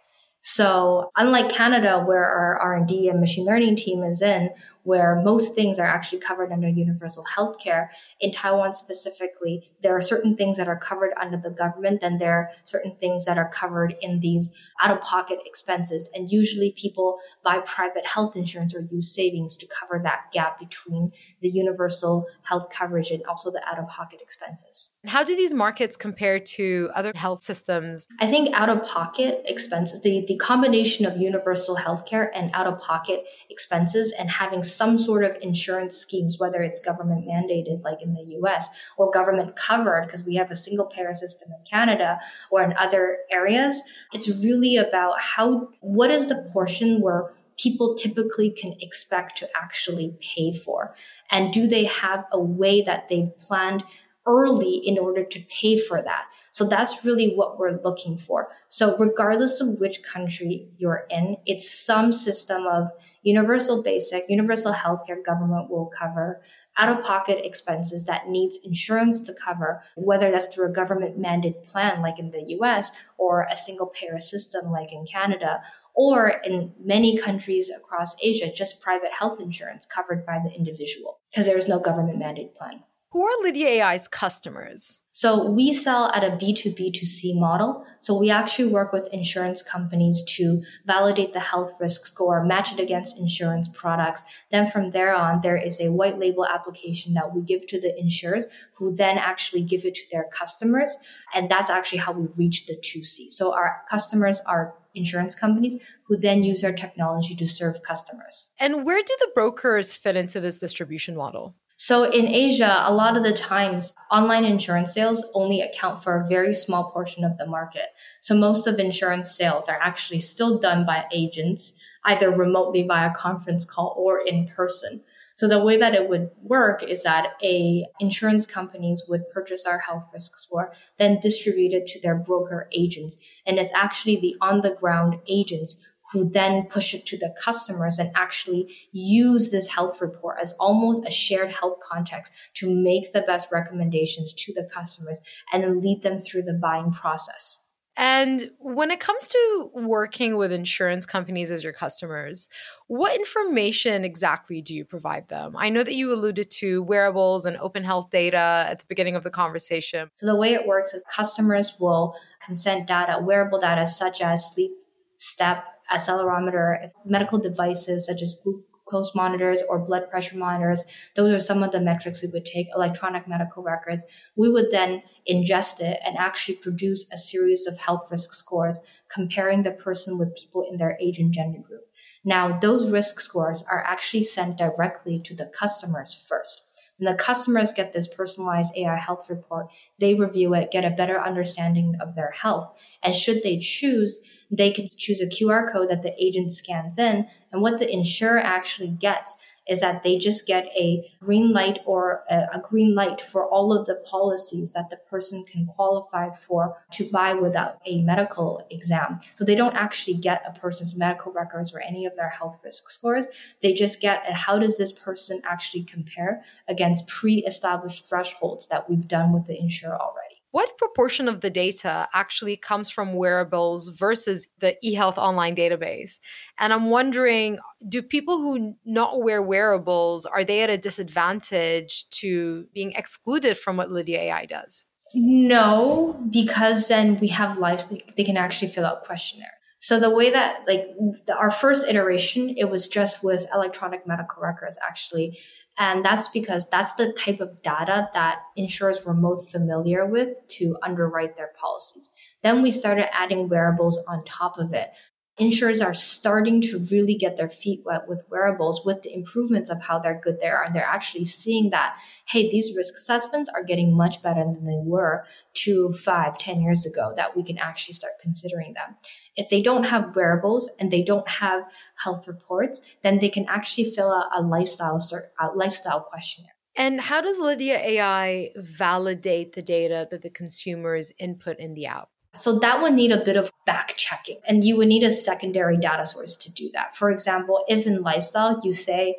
So 0.41 1.09
unlike 1.17 1.49
Canada, 1.49 2.03
where 2.05 2.23
our 2.23 2.59
R&D 2.59 3.09
and 3.09 3.19
machine 3.19 3.45
learning 3.45 3.77
team 3.77 4.03
is 4.03 4.21
in, 4.21 4.51
where 4.85 5.21
most 5.23 5.55
things 5.55 5.79
are 5.79 5.85
actually 5.85 6.19
covered 6.19 6.51
under 6.51 6.69
universal 6.69 7.25
healthcare, 7.35 7.87
in 8.19 8.31
Taiwan 8.31 8.71
specifically, 8.71 9.71
there 9.81 9.97
are 9.97 10.01
certain 10.01 10.37
things 10.37 10.57
that 10.57 10.67
are 10.67 10.77
covered 10.77 11.11
under 11.19 11.37
the 11.37 11.49
government, 11.49 12.03
and 12.03 12.21
there 12.21 12.33
are 12.33 12.49
certain 12.63 12.95
things 12.95 13.25
that 13.25 13.37
are 13.37 13.49
covered 13.49 13.95
in 14.01 14.19
these 14.19 14.51
out-of-pocket 14.83 15.39
expenses. 15.45 16.07
And 16.13 16.31
usually 16.31 16.71
people 16.71 17.19
buy 17.43 17.57
private 17.59 18.07
health 18.07 18.35
insurance 18.35 18.75
or 18.75 18.87
use 18.91 19.13
savings 19.13 19.55
to 19.57 19.65
cover 19.67 19.99
that 20.03 20.31
gap 20.31 20.59
between 20.59 21.11
the 21.41 21.49
universal 21.49 22.27
health 22.43 22.69
coverage 22.69 23.09
and 23.09 23.23
also 23.25 23.49
the 23.51 23.67
out-of-pocket 23.67 24.19
expenses. 24.21 24.99
How 25.07 25.23
do 25.23 25.35
these 25.35 25.55
markets 25.55 25.97
compare 25.97 26.39
to 26.39 26.91
other 26.93 27.11
health 27.15 27.41
systems? 27.41 28.07
I 28.21 28.27
think 28.27 28.53
out-of-pocket 28.53 29.45
expenses, 29.47 30.03
the, 30.03 30.23
the 30.27 30.35
the 30.35 30.39
combination 30.39 31.05
of 31.05 31.15
universal 31.15 31.77
healthcare 31.77 32.27
and 32.35 32.51
out 32.53 32.67
of 32.67 32.77
pocket 32.77 33.23
expenses 33.49 34.11
and 34.11 34.29
having 34.29 34.63
some 34.75 34.97
sort 34.97 35.23
of 35.23 35.37
insurance 35.41 35.95
schemes, 35.95 36.39
whether 36.39 36.61
it's 36.61 36.79
government 36.79 37.27
mandated, 37.27 37.83
like 37.83 38.01
in 38.01 38.13
the 38.13 38.37
US, 38.39 38.69
or 38.97 39.11
government 39.11 39.55
covered, 39.55 40.05
because 40.05 40.23
we 40.23 40.35
have 40.35 40.51
a 40.51 40.55
single 40.55 40.85
payer 40.85 41.13
system 41.13 41.49
in 41.51 41.63
Canada 41.69 42.19
or 42.51 42.63
in 42.63 42.73
other 42.77 43.19
areas, 43.31 43.81
it's 44.13 44.43
really 44.43 44.75
about 44.77 45.19
how, 45.19 45.69
what 45.81 46.11
is 46.11 46.27
the 46.27 46.47
portion 46.51 47.01
where 47.01 47.31
people 47.57 47.95
typically 47.95 48.49
can 48.49 48.75
expect 48.79 49.37
to 49.37 49.47
actually 49.55 50.15
pay 50.19 50.51
for? 50.51 50.95
And 51.31 51.53
do 51.53 51.67
they 51.67 51.85
have 51.85 52.25
a 52.31 52.39
way 52.39 52.81
that 52.81 53.07
they've 53.07 53.35
planned 53.39 53.83
early 54.25 54.75
in 54.75 54.97
order 54.97 55.23
to 55.23 55.39
pay 55.49 55.77
for 55.77 56.01
that? 56.01 56.25
So 56.55 56.63
that's 56.63 57.03
really 57.03 57.33
what 57.35 57.59
we're 57.59 57.81
looking 57.83 58.17
for. 58.17 58.47
So 58.69 58.95
regardless 58.97 59.59
of 59.59 59.81
which 59.81 60.01
country 60.03 60.69
you're 60.77 61.05
in, 61.09 61.35
it's 61.45 61.69
some 61.69 62.13
system 62.13 62.65
of 62.65 62.91
universal 63.23 63.83
basic, 63.83 64.23
universal 64.29 64.71
healthcare 64.71 65.21
government 65.21 65.69
will 65.69 65.87
cover 65.87 66.41
out 66.77 66.87
of 66.87 67.03
pocket 67.03 67.45
expenses 67.45 68.05
that 68.05 68.29
needs 68.29 68.57
insurance 68.63 69.19
to 69.23 69.33
cover, 69.33 69.81
whether 69.97 70.31
that's 70.31 70.47
through 70.47 70.69
a 70.69 70.71
government 70.71 71.21
mandated 71.21 71.69
plan 71.69 72.01
like 72.01 72.19
in 72.19 72.31
the 72.31 72.43
US 72.61 72.93
or 73.17 73.45
a 73.51 73.55
single 73.57 73.87
payer 73.87 74.17
system 74.17 74.71
like 74.71 74.93
in 74.93 75.05
Canada, 75.05 75.61
or 75.93 76.41
in 76.45 76.71
many 76.81 77.17
countries 77.17 77.69
across 77.69 78.15
Asia, 78.23 78.49
just 78.49 78.81
private 78.81 79.11
health 79.19 79.41
insurance 79.41 79.85
covered 79.85 80.25
by 80.25 80.39
the 80.41 80.55
individual 80.55 81.19
because 81.29 81.47
there 81.47 81.57
is 81.57 81.67
no 81.67 81.79
government 81.79 82.17
mandated 82.17 82.55
plan. 82.55 82.83
Who 83.15 83.23
are 83.23 83.43
Lydia 83.43 83.81
AI's 83.81 84.09
customers? 84.09 85.01
So 85.13 85.49
we 85.49 85.71
sell 85.71 86.11
at 86.11 86.25
a 86.25 86.31
B2B2C 86.31 87.39
model. 87.39 87.85
So 87.99 88.13
we 88.13 88.29
actually 88.29 88.67
work 88.67 88.91
with 88.91 89.07
insurance 89.13 89.61
companies 89.61 90.21
to 90.35 90.61
validate 90.85 91.31
the 91.31 91.39
health 91.39 91.71
risk 91.79 92.05
score, 92.07 92.43
match 92.43 92.73
it 92.73 92.79
against 92.81 93.17
insurance 93.17 93.69
products. 93.69 94.23
Then 94.51 94.67
from 94.67 94.91
there 94.91 95.15
on, 95.15 95.39
there 95.39 95.55
is 95.55 95.79
a 95.79 95.93
white 95.93 96.19
label 96.19 96.45
application 96.45 97.13
that 97.13 97.33
we 97.33 97.41
give 97.41 97.65
to 97.67 97.79
the 97.79 97.97
insurers 97.97 98.47
who 98.73 98.93
then 98.93 99.17
actually 99.17 99.63
give 99.63 99.85
it 99.85 99.95
to 99.95 100.03
their 100.11 100.25
customers. 100.25 100.97
And 101.33 101.49
that's 101.49 101.69
actually 101.69 101.99
how 101.99 102.11
we 102.11 102.27
reach 102.37 102.65
the 102.65 102.75
2C. 102.75 103.29
So 103.29 103.53
our 103.53 103.83
customers 103.89 104.41
are 104.45 104.75
insurance 104.93 105.35
companies 105.35 105.77
who 106.03 106.17
then 106.17 106.43
use 106.43 106.65
our 106.65 106.73
technology 106.73 107.33
to 107.35 107.47
serve 107.47 107.81
customers. 107.81 108.51
And 108.59 108.85
where 108.85 109.01
do 109.01 109.15
the 109.19 109.31
brokers 109.33 109.93
fit 109.93 110.17
into 110.17 110.41
this 110.41 110.59
distribution 110.59 111.15
model? 111.15 111.55
So 111.77 112.09
in 112.09 112.27
Asia, 112.27 112.83
a 112.85 112.93
lot 112.93 113.17
of 113.17 113.23
the 113.23 113.33
times 113.33 113.93
online 114.09 114.45
insurance 114.45 114.93
sales 114.93 115.25
only 115.33 115.59
account 115.59 116.01
for 116.01 116.19
a 116.19 116.27
very 116.27 116.55
small 116.55 116.89
portion 116.91 117.25
of 117.25 117.37
the 117.37 117.45
market. 117.45 117.87
So 118.21 118.35
most 118.35 118.65
of 118.65 118.79
insurance 118.79 119.35
sales 119.35 119.67
are 119.67 119.79
actually 119.81 120.21
still 120.21 120.57
done 120.57 120.85
by 120.85 121.05
agents, 121.11 121.77
either 122.05 122.31
remotely 122.31 122.83
via 122.83 123.13
conference 123.13 123.65
call 123.65 123.93
or 123.97 124.19
in 124.19 124.47
person. 124.47 125.03
So 125.35 125.49
the 125.49 125.59
way 125.59 125.75
that 125.75 125.93
it 125.93 126.07
would 126.07 126.29
work 126.41 126.81
is 126.81 127.03
that 127.03 127.33
a 127.43 127.85
insurance 127.99 128.45
companies 128.45 129.03
would 129.09 129.29
purchase 129.29 129.65
our 129.65 129.79
health 129.79 130.07
risk 130.13 130.37
score, 130.37 130.71
then 130.97 131.19
distribute 131.19 131.73
it 131.73 131.87
to 131.87 131.99
their 131.99 132.15
broker 132.15 132.69
agents. 132.71 133.17
And 133.45 133.59
it's 133.59 133.73
actually 133.73 134.15
the 134.15 134.37
on 134.39 134.61
the 134.61 134.71
ground 134.71 135.19
agents 135.27 135.85
who 136.11 136.29
then 136.29 136.63
push 136.63 136.93
it 136.93 137.05
to 137.07 137.17
the 137.17 137.35
customers 137.43 137.97
and 137.99 138.11
actually 138.15 138.73
use 138.91 139.51
this 139.51 139.67
health 139.67 140.01
report 140.01 140.37
as 140.41 140.53
almost 140.59 141.05
a 141.07 141.11
shared 141.11 141.51
health 141.51 141.77
context 141.81 142.33
to 142.55 142.73
make 142.73 143.11
the 143.13 143.21
best 143.21 143.51
recommendations 143.51 144.33
to 144.33 144.53
the 144.53 144.63
customers 144.63 145.21
and 145.51 145.63
then 145.63 145.81
lead 145.81 146.01
them 146.03 146.17
through 146.17 146.43
the 146.43 146.53
buying 146.53 146.91
process. 146.91 147.65
And 147.97 148.51
when 148.59 148.91
it 148.91 148.99
comes 148.99 149.29
to 149.29 149.69
working 149.73 150.35
with 150.35 150.51
insurance 150.51 151.05
companies 151.05 151.49
as 151.49 151.63
your 151.63 151.71
customers, 151.71 152.49
what 152.87 153.15
information 153.15 154.03
exactly 154.03 154.61
do 154.61 154.75
you 154.75 154.83
provide 154.83 155.29
them? 155.29 155.55
I 155.55 155.69
know 155.69 155.81
that 155.81 155.95
you 155.95 156.13
alluded 156.13 156.51
to 156.51 156.83
wearables 156.83 157.45
and 157.45 157.55
open 157.57 157.85
health 157.85 158.09
data 158.09 158.65
at 158.69 158.79
the 158.79 158.85
beginning 158.89 159.15
of 159.15 159.23
the 159.23 159.29
conversation. 159.29 160.09
So, 160.15 160.25
the 160.25 160.35
way 160.35 160.53
it 160.53 160.67
works 160.67 160.93
is 160.93 161.05
customers 161.09 161.75
will 161.79 162.17
consent 162.45 162.87
data, 162.87 163.23
wearable 163.23 163.59
data 163.59 163.87
such 163.87 164.19
as 164.19 164.53
sleep, 164.53 164.71
step, 165.15 165.63
accelerometer, 165.91 166.89
medical 167.05 167.39
devices 167.39 168.05
such 168.05 168.21
as 168.21 168.35
glucose 168.43 169.15
monitors 169.15 169.63
or 169.67 169.79
blood 169.79 170.09
pressure 170.09 170.37
monitors. 170.37 170.85
Those 171.15 171.31
are 171.31 171.39
some 171.39 171.63
of 171.63 171.71
the 171.71 171.81
metrics 171.81 172.21
we 172.21 172.29
would 172.31 172.45
take, 172.45 172.67
electronic 172.75 173.27
medical 173.27 173.63
records. 173.63 174.03
We 174.35 174.49
would 174.49 174.71
then 174.71 175.03
ingest 175.29 175.81
it 175.81 175.99
and 176.05 176.17
actually 176.17 176.55
produce 176.55 177.11
a 177.11 177.17
series 177.17 177.65
of 177.65 177.79
health 177.79 178.07
risk 178.11 178.33
scores 178.33 178.79
comparing 179.09 179.63
the 179.63 179.71
person 179.71 180.17
with 180.17 180.35
people 180.35 180.65
in 180.69 180.77
their 180.77 180.97
age 181.01 181.19
and 181.19 181.33
gender 181.33 181.59
group. 181.59 181.81
Now, 182.23 182.57
those 182.57 182.89
risk 182.89 183.19
scores 183.19 183.63
are 183.69 183.83
actually 183.83 184.23
sent 184.23 184.57
directly 184.57 185.19
to 185.25 185.35
the 185.35 185.45
customers 185.45 186.25
first. 186.27 186.63
When 186.97 187.11
the 187.11 187.17
customers 187.17 187.73
get 187.73 187.91
this 187.91 188.07
personalized 188.07 188.73
AI 188.77 188.97
health 188.97 189.29
report, 189.29 189.71
they 189.99 190.13
review 190.13 190.53
it, 190.53 190.71
get 190.71 190.85
a 190.85 190.89
better 190.89 191.21
understanding 191.21 191.95
of 191.99 192.15
their 192.15 192.31
health. 192.31 192.73
And 193.03 193.13
should 193.13 193.43
they 193.43 193.57
choose, 193.57 194.21
they 194.49 194.71
can 194.71 194.87
choose 194.97 195.21
a 195.21 195.27
QR 195.27 195.71
code 195.71 195.89
that 195.89 196.03
the 196.03 196.15
agent 196.23 196.51
scans 196.51 196.97
in. 196.97 197.27
And 197.51 197.61
what 197.61 197.79
the 197.79 197.91
insurer 197.91 198.39
actually 198.39 198.89
gets 198.89 199.35
is 199.67 199.81
that 199.81 200.03
they 200.03 200.17
just 200.17 200.45
get 200.45 200.65
a 200.77 201.11
green 201.19 201.51
light 201.51 201.79
or 201.85 202.23
a, 202.29 202.45
a, 202.53 202.59
green 202.59 202.93
light 202.93 203.21
for 203.21 203.45
all 203.47 203.73
of 203.73 203.85
the 203.85 203.95
policies 203.95 204.71
that 204.73 204.89
the 204.89 204.97
person 204.97 205.43
can 205.43 205.65
qualify 205.65 206.31
for 206.31 206.77
to 206.91 207.09
buy 207.11 207.33
without 207.33 207.79
a 207.85 208.01
medical 208.01 208.65
exam. 208.69 209.15
So 209.33 209.43
they 209.43 209.55
don't 209.55 209.75
actually 209.75 210.17
get 210.17 210.43
a 210.45 210.57
person's 210.57 210.95
medical 210.95 211.31
records 211.31 211.73
or 211.73 211.79
any 211.81 212.05
of 212.05 212.15
their 212.15 212.29
health 212.29 212.61
risk 212.63 212.89
scores. 212.89 213.25
They 213.61 213.73
just 213.73 214.01
get 214.01 214.23
how 214.31 214.59
does 214.59 214.77
this 214.77 214.91
person 214.91 215.41
actually 215.45 215.83
compare 215.83 216.43
against 216.67 217.07
pre-established 217.07 218.07
thresholds 218.07 218.67
that 218.67 218.89
we've 218.89 219.07
done 219.07 219.33
with 219.33 219.45
the 219.45 219.59
insurer 219.59 219.99
already 219.99 220.34
what 220.55 220.77
proportion 220.77 221.27
of 221.27 221.41
the 221.41 221.49
data 221.49 222.07
actually 222.13 222.55
comes 222.55 222.89
from 222.89 223.15
wearables 223.15 223.89
versus 223.89 224.47
the 224.59 224.77
eHealth 224.81 225.17
online 225.17 225.53
database? 225.53 226.17
And 226.57 226.71
I'm 226.71 226.89
wondering, 226.89 227.59
do 227.89 228.01
people 228.01 228.37
who 228.37 228.75
not 228.85 229.21
wear 229.21 229.43
wearables, 229.43 230.25
are 230.25 230.45
they 230.45 230.61
at 230.61 230.69
a 230.69 230.77
disadvantage 230.77 232.07
to 232.21 232.67
being 232.73 232.93
excluded 232.93 233.57
from 233.57 233.75
what 233.75 233.91
Lydia 233.91 234.21
AI 234.21 234.45
does? 234.45 234.85
No, 235.13 236.17
because 236.29 236.87
then 236.87 237.19
we 237.19 237.27
have 237.27 237.57
lives 237.57 237.93
they 238.15 238.23
can 238.23 238.37
actually 238.37 238.69
fill 238.69 238.85
out 238.85 239.03
questionnaire. 239.03 239.57
So 239.79 239.99
the 239.99 240.09
way 240.09 240.31
that 240.31 240.63
like 240.69 240.87
the, 241.27 241.35
our 241.35 241.51
first 241.51 241.85
iteration, 241.85 242.55
it 242.57 242.69
was 242.69 242.87
just 242.87 243.21
with 243.25 243.45
electronic 243.53 244.07
medical 244.07 244.41
records 244.41 244.77
actually. 244.87 245.37
And 245.77 246.03
that's 246.03 246.29
because 246.29 246.69
that's 246.69 246.93
the 246.93 247.11
type 247.13 247.41
of 247.41 247.61
data 247.61 248.09
that 248.13 248.39
insurers 248.55 249.03
were 249.05 249.13
most 249.13 249.51
familiar 249.51 250.05
with 250.05 250.37
to 250.49 250.77
underwrite 250.81 251.35
their 251.35 251.51
policies. 251.59 252.11
Then 252.43 252.61
we 252.61 252.71
started 252.71 253.13
adding 253.13 253.49
wearables 253.49 253.99
on 254.07 254.23
top 254.23 254.57
of 254.57 254.73
it. 254.73 254.89
Insurers 255.37 255.81
are 255.81 255.93
starting 255.93 256.61
to 256.61 256.79
really 256.91 257.15
get 257.15 257.35
their 257.35 257.49
feet 257.49 257.81
wet 257.83 258.07
with 258.07 258.25
wearables 258.31 258.85
with 258.85 259.01
the 259.01 259.13
improvements 259.13 259.69
of 259.69 259.83
how 259.83 259.99
they're 259.99 260.19
good 260.23 260.39
they 260.39 260.47
are. 260.47 260.63
And 260.63 260.73
they're 260.73 260.85
actually 260.85 261.25
seeing 261.25 261.71
that, 261.71 261.97
hey, 262.29 262.49
these 262.49 262.73
risk 262.73 262.93
assessments 262.97 263.49
are 263.49 263.63
getting 263.63 263.95
much 263.95 264.21
better 264.23 264.45
than 264.45 264.65
they 264.65 264.79
were 264.81 265.25
two, 265.53 265.91
five, 265.91 266.37
ten 266.37 266.61
years 266.61 266.85
ago, 266.85 267.11
that 267.17 267.35
we 267.35 267.43
can 267.43 267.57
actually 267.57 267.95
start 267.95 268.13
considering 268.21 268.75
them. 268.75 268.95
If 269.35 269.49
they 269.49 269.61
don't 269.61 269.85
have 269.87 270.15
wearables 270.15 270.69
and 270.79 270.89
they 270.89 271.03
don't 271.03 271.27
have 271.27 271.63
health 272.01 272.29
reports, 272.29 272.81
then 273.03 273.19
they 273.19 273.29
can 273.29 273.45
actually 273.49 273.91
fill 273.91 274.13
out 274.13 274.29
a 274.33 274.41
lifestyle 274.41 274.99
a 275.39 275.47
lifestyle 275.53 275.99
questionnaire. 275.99 276.55
And 276.77 276.99
how 276.99 277.21
does 277.21 277.39
Lydia 277.39 277.77
AI 277.77 278.51
validate 278.55 279.53
the 279.53 279.61
data 279.61 280.07
that 280.11 280.21
the 280.21 280.29
consumers 280.29 281.11
input 281.19 281.57
in 281.59 281.73
the 281.73 281.85
app? 281.85 282.09
So 282.37 282.59
that 282.59 282.81
would 282.81 282.93
need 282.93 283.11
a 283.11 283.23
bit 283.23 283.37
of 283.37 283.51
back 283.65 283.95
checking 283.97 284.39
and 284.47 284.63
you 284.63 284.77
would 284.77 284.87
need 284.87 285.03
a 285.03 285.11
secondary 285.11 285.77
data 285.77 286.05
source 286.05 286.35
to 286.37 286.51
do 286.51 286.69
that. 286.73 286.95
For 286.95 287.09
example, 287.09 287.63
if 287.67 287.87
in 287.87 288.01
lifestyle 288.01 288.59
you 288.63 288.71
say, 288.71 289.15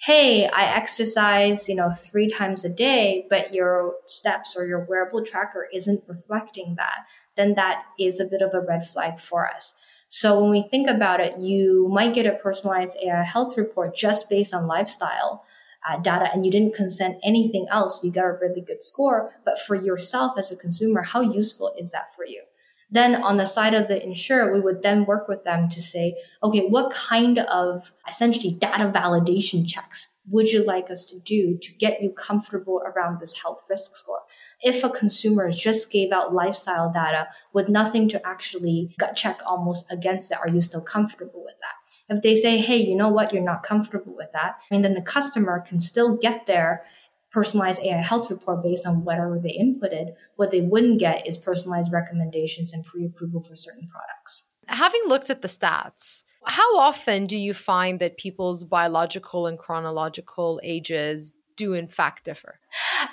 Hey, 0.00 0.46
I 0.46 0.76
exercise, 0.76 1.68
you 1.68 1.74
know, 1.74 1.90
three 1.90 2.28
times 2.28 2.64
a 2.64 2.72
day, 2.72 3.26
but 3.28 3.52
your 3.52 3.94
steps 4.06 4.56
or 4.56 4.64
your 4.64 4.84
wearable 4.84 5.24
tracker 5.24 5.66
isn't 5.72 6.04
reflecting 6.06 6.76
that 6.76 7.00
then 7.38 7.54
that 7.54 7.84
is 7.98 8.20
a 8.20 8.26
bit 8.26 8.42
of 8.42 8.52
a 8.52 8.60
red 8.60 8.86
flag 8.86 9.18
for 9.18 9.48
us. 9.48 9.74
So 10.08 10.40
when 10.40 10.50
we 10.50 10.62
think 10.68 10.88
about 10.88 11.20
it, 11.20 11.38
you 11.38 11.88
might 11.90 12.14
get 12.14 12.26
a 12.26 12.32
personalized 12.32 12.98
AI 13.02 13.22
health 13.22 13.56
report 13.56 13.96
just 13.96 14.28
based 14.28 14.52
on 14.52 14.66
lifestyle 14.66 15.44
uh, 15.88 15.98
data 15.98 16.30
and 16.32 16.44
you 16.44 16.52
didn't 16.52 16.74
consent 16.74 17.18
anything 17.22 17.66
else. 17.70 18.02
You 18.02 18.12
got 18.12 18.24
a 18.24 18.38
really 18.40 18.60
good 18.60 18.82
score. 18.82 19.32
But 19.44 19.58
for 19.58 19.74
yourself 19.74 20.38
as 20.38 20.50
a 20.50 20.56
consumer, 20.56 21.02
how 21.02 21.20
useful 21.20 21.72
is 21.78 21.90
that 21.90 22.14
for 22.14 22.24
you? 22.24 22.42
Then 22.90 23.16
on 23.16 23.36
the 23.36 23.44
side 23.44 23.74
of 23.74 23.88
the 23.88 24.02
insurer, 24.02 24.52
we 24.52 24.60
would 24.60 24.82
then 24.82 25.04
work 25.04 25.28
with 25.28 25.44
them 25.44 25.68
to 25.68 25.82
say, 25.82 26.16
okay, 26.42 26.66
what 26.66 26.92
kind 26.92 27.38
of 27.38 27.92
essentially 28.08 28.54
data 28.54 28.90
validation 28.90 29.68
checks 29.68 30.16
would 30.30 30.52
you 30.52 30.64
like 30.64 30.90
us 30.90 31.04
to 31.06 31.18
do 31.20 31.58
to 31.60 31.72
get 31.74 32.02
you 32.02 32.10
comfortable 32.10 32.82
around 32.84 33.20
this 33.20 33.42
health 33.42 33.62
risk 33.68 33.96
score? 33.96 34.20
If 34.60 34.82
a 34.82 34.90
consumer 34.90 35.50
just 35.50 35.92
gave 35.92 36.12
out 36.12 36.34
lifestyle 36.34 36.90
data 36.90 37.28
with 37.52 37.68
nothing 37.68 38.08
to 38.10 38.26
actually 38.26 38.94
gut 38.98 39.16
check 39.16 39.40
almost 39.46 39.90
against 39.92 40.30
it, 40.30 40.38
are 40.38 40.48
you 40.48 40.60
still 40.60 40.82
comfortable 40.82 41.44
with 41.44 41.54
that? 41.60 42.14
If 42.16 42.22
they 42.22 42.34
say, 42.34 42.58
hey, 42.58 42.78
you 42.78 42.96
know 42.96 43.08
what, 43.08 43.32
you're 43.32 43.42
not 43.42 43.62
comfortable 43.62 44.14
with 44.16 44.32
that, 44.32 44.60
I 44.70 44.74
mean, 44.74 44.82
then 44.82 44.94
the 44.94 45.02
customer 45.02 45.60
can 45.60 45.78
still 45.78 46.16
get 46.16 46.46
their 46.46 46.82
personalized 47.30 47.82
AI 47.82 48.02
health 48.02 48.30
report 48.30 48.62
based 48.62 48.86
on 48.86 49.04
whatever 49.04 49.38
they 49.38 49.56
inputted. 49.60 50.14
What 50.36 50.50
they 50.50 50.60
wouldn't 50.60 50.98
get 50.98 51.26
is 51.26 51.36
personalized 51.36 51.92
recommendations 51.92 52.72
and 52.72 52.84
pre 52.84 53.04
approval 53.04 53.42
for 53.42 53.54
certain 53.54 53.88
products. 53.88 54.50
Having 54.66 55.02
looked 55.06 55.30
at 55.30 55.42
the 55.42 55.48
stats, 55.48 56.24
how 56.44 56.78
often 56.78 57.26
do 57.26 57.36
you 57.36 57.54
find 57.54 58.00
that 58.00 58.16
people's 58.16 58.64
biological 58.64 59.46
and 59.46 59.58
chronological 59.58 60.60
ages 60.62 61.34
do 61.56 61.74
in 61.74 61.88
fact 61.88 62.24
differ? 62.24 62.60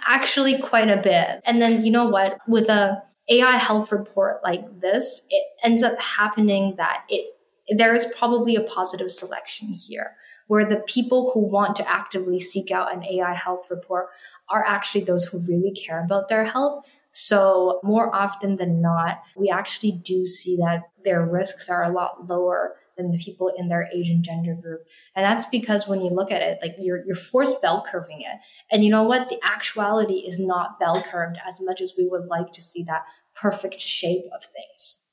Actually, 0.05 0.59
quite 0.61 0.89
a 0.89 0.97
bit. 0.97 1.41
And 1.45 1.61
then, 1.61 1.83
you 1.83 1.91
know 1.91 2.07
what? 2.07 2.37
With 2.47 2.69
a 2.69 3.01
AI 3.29 3.57
health 3.57 3.91
report 3.91 4.43
like 4.43 4.79
this, 4.79 5.25
it 5.29 5.43
ends 5.63 5.81
up 5.83 5.99
happening 5.99 6.75
that 6.77 7.03
it 7.09 7.31
there 7.69 7.93
is 7.93 8.05
probably 8.17 8.55
a 8.55 8.61
positive 8.61 9.09
selection 9.09 9.69
here 9.69 10.15
where 10.47 10.65
the 10.65 10.81
people 10.81 11.31
who 11.33 11.39
want 11.39 11.75
to 11.75 11.89
actively 11.89 12.39
seek 12.39 12.69
out 12.69 12.93
an 12.93 13.03
AI 13.03 13.33
health 13.33 13.67
report 13.71 14.09
are 14.49 14.63
actually 14.63 15.03
those 15.03 15.25
who 15.25 15.39
really 15.47 15.71
care 15.71 16.03
about 16.03 16.27
their 16.27 16.45
health. 16.45 16.85
So 17.09 17.79
more 17.83 18.13
often 18.13 18.57
than 18.57 18.81
not, 18.81 19.21
we 19.35 19.49
actually 19.49 19.93
do 19.93 20.27
see 20.27 20.57
that 20.57 20.83
their 21.03 21.25
risks 21.25 21.69
are 21.69 21.83
a 21.83 21.89
lot 21.89 22.29
lower 22.29 22.75
than 22.97 23.11
the 23.11 23.17
people 23.17 23.51
in 23.55 23.67
their 23.67 23.89
age 23.93 24.09
and 24.09 24.23
gender 24.23 24.55
group. 24.55 24.81
And 25.15 25.25
that's 25.25 25.45
because 25.45 25.87
when 25.87 26.01
you 26.01 26.09
look 26.09 26.31
at 26.31 26.41
it, 26.41 26.59
like 26.61 26.75
you're, 26.79 27.05
you're 27.05 27.15
forced 27.15 27.61
bell 27.61 27.85
curving 27.89 28.21
it. 28.21 28.39
And 28.71 28.83
you 28.83 28.89
know 28.89 29.03
what? 29.03 29.29
The 29.29 29.39
actuality 29.43 30.25
is 30.25 30.39
not 30.39 30.79
bell 30.79 31.01
curved 31.01 31.37
as 31.47 31.59
much 31.61 31.81
as 31.81 31.93
we 31.97 32.07
would 32.07 32.25
like 32.25 32.51
to 32.53 32.61
see 32.61 32.83
that 32.83 33.03
perfect 33.33 33.79
shape 33.79 34.25
of 34.33 34.43
things. 34.43 35.04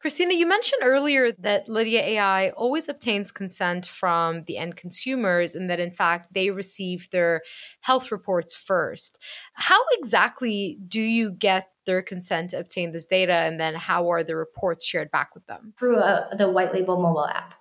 Christina, 0.00 0.34
you 0.34 0.46
mentioned 0.46 0.82
earlier 0.84 1.32
that 1.32 1.68
Lydia 1.68 2.00
AI 2.00 2.50
always 2.50 2.88
obtains 2.88 3.32
consent 3.32 3.84
from 3.84 4.44
the 4.44 4.56
end 4.56 4.76
consumers 4.76 5.56
and 5.56 5.68
that 5.68 5.80
in 5.80 5.90
fact 5.90 6.32
they 6.32 6.50
receive 6.50 7.10
their 7.10 7.42
health 7.80 8.12
reports 8.12 8.54
first. 8.54 9.18
How 9.54 9.80
exactly 9.98 10.78
do 10.86 11.00
you 11.00 11.32
get 11.32 11.70
their 11.84 12.00
consent 12.00 12.50
to 12.50 12.60
obtain 12.60 12.92
this 12.92 13.06
data 13.06 13.32
and 13.32 13.58
then 13.58 13.74
how 13.74 14.08
are 14.10 14.22
the 14.22 14.36
reports 14.36 14.86
shared 14.86 15.10
back 15.10 15.34
with 15.34 15.46
them? 15.46 15.74
Through 15.76 15.96
uh, 15.96 16.34
the 16.36 16.48
white 16.48 16.72
label 16.72 17.00
mobile 17.00 17.26
app. 17.26 17.54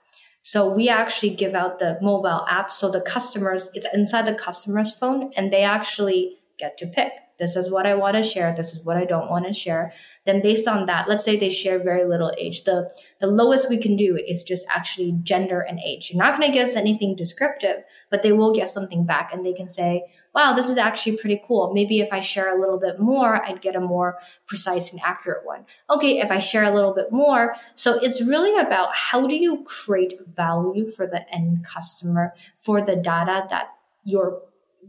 So 0.43 0.71
we 0.71 0.89
actually 0.89 1.31
give 1.31 1.55
out 1.55 1.79
the 1.79 1.97
mobile 2.01 2.45
app 2.47 2.71
so 2.71 2.91
the 2.91 3.01
customers, 3.01 3.69
it's 3.73 3.87
inside 3.93 4.27
the 4.27 4.35
customer's 4.35 4.91
phone 4.91 5.31
and 5.35 5.51
they 5.51 5.63
actually 5.63 6.37
get 6.59 6.77
to 6.77 6.87
pick 6.87 7.13
this 7.39 7.55
is 7.55 7.71
what 7.71 7.85
I 7.85 7.95
want 7.95 8.17
to 8.17 8.23
share. 8.23 8.53
This 8.55 8.73
is 8.73 8.83
what 8.83 8.97
I 8.97 9.05
don't 9.05 9.29
want 9.29 9.45
to 9.45 9.53
share. 9.53 9.91
Then 10.25 10.41
based 10.41 10.67
on 10.67 10.85
that, 10.87 11.07
let's 11.07 11.23
say 11.23 11.37
they 11.37 11.49
share 11.49 11.77
very 11.79 12.05
little 12.05 12.33
age. 12.37 12.63
The, 12.63 12.91
the 13.19 13.27
lowest 13.27 13.69
we 13.69 13.77
can 13.77 13.95
do 13.95 14.17
is 14.17 14.43
just 14.43 14.65
actually 14.73 15.17
gender 15.23 15.61
and 15.61 15.79
age. 15.79 16.09
You're 16.11 16.23
not 16.23 16.37
going 16.37 16.51
to 16.51 16.57
guess 16.57 16.75
anything 16.75 17.15
descriptive, 17.15 17.83
but 18.09 18.23
they 18.23 18.31
will 18.31 18.53
get 18.53 18.67
something 18.67 19.05
back 19.05 19.33
and 19.33 19.45
they 19.45 19.53
can 19.53 19.67
say, 19.67 20.03
wow, 20.33 20.53
this 20.53 20.69
is 20.69 20.77
actually 20.77 21.17
pretty 21.17 21.41
cool. 21.47 21.73
Maybe 21.73 21.99
if 21.99 22.11
I 22.11 22.19
share 22.19 22.55
a 22.55 22.59
little 22.59 22.79
bit 22.79 22.99
more, 22.99 23.43
I'd 23.45 23.61
get 23.61 23.75
a 23.75 23.79
more 23.79 24.17
precise 24.47 24.91
and 24.91 25.01
accurate 25.03 25.45
one. 25.45 25.65
Okay. 25.89 26.19
If 26.19 26.31
I 26.31 26.39
share 26.39 26.63
a 26.63 26.73
little 26.73 26.93
bit 26.93 27.11
more. 27.11 27.55
So 27.75 27.99
it's 28.01 28.21
really 28.21 28.59
about 28.59 28.95
how 28.95 29.27
do 29.27 29.35
you 29.35 29.63
create 29.63 30.13
value 30.27 30.89
for 30.89 31.05
the 31.05 31.31
end 31.33 31.65
customer 31.65 32.33
for 32.57 32.81
the 32.81 32.95
data 32.95 33.45
that 33.49 33.75
you're 34.03 34.41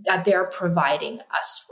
that 0.05 0.25
they're 0.25 0.45
providing 0.45 1.21
us. 1.37 1.65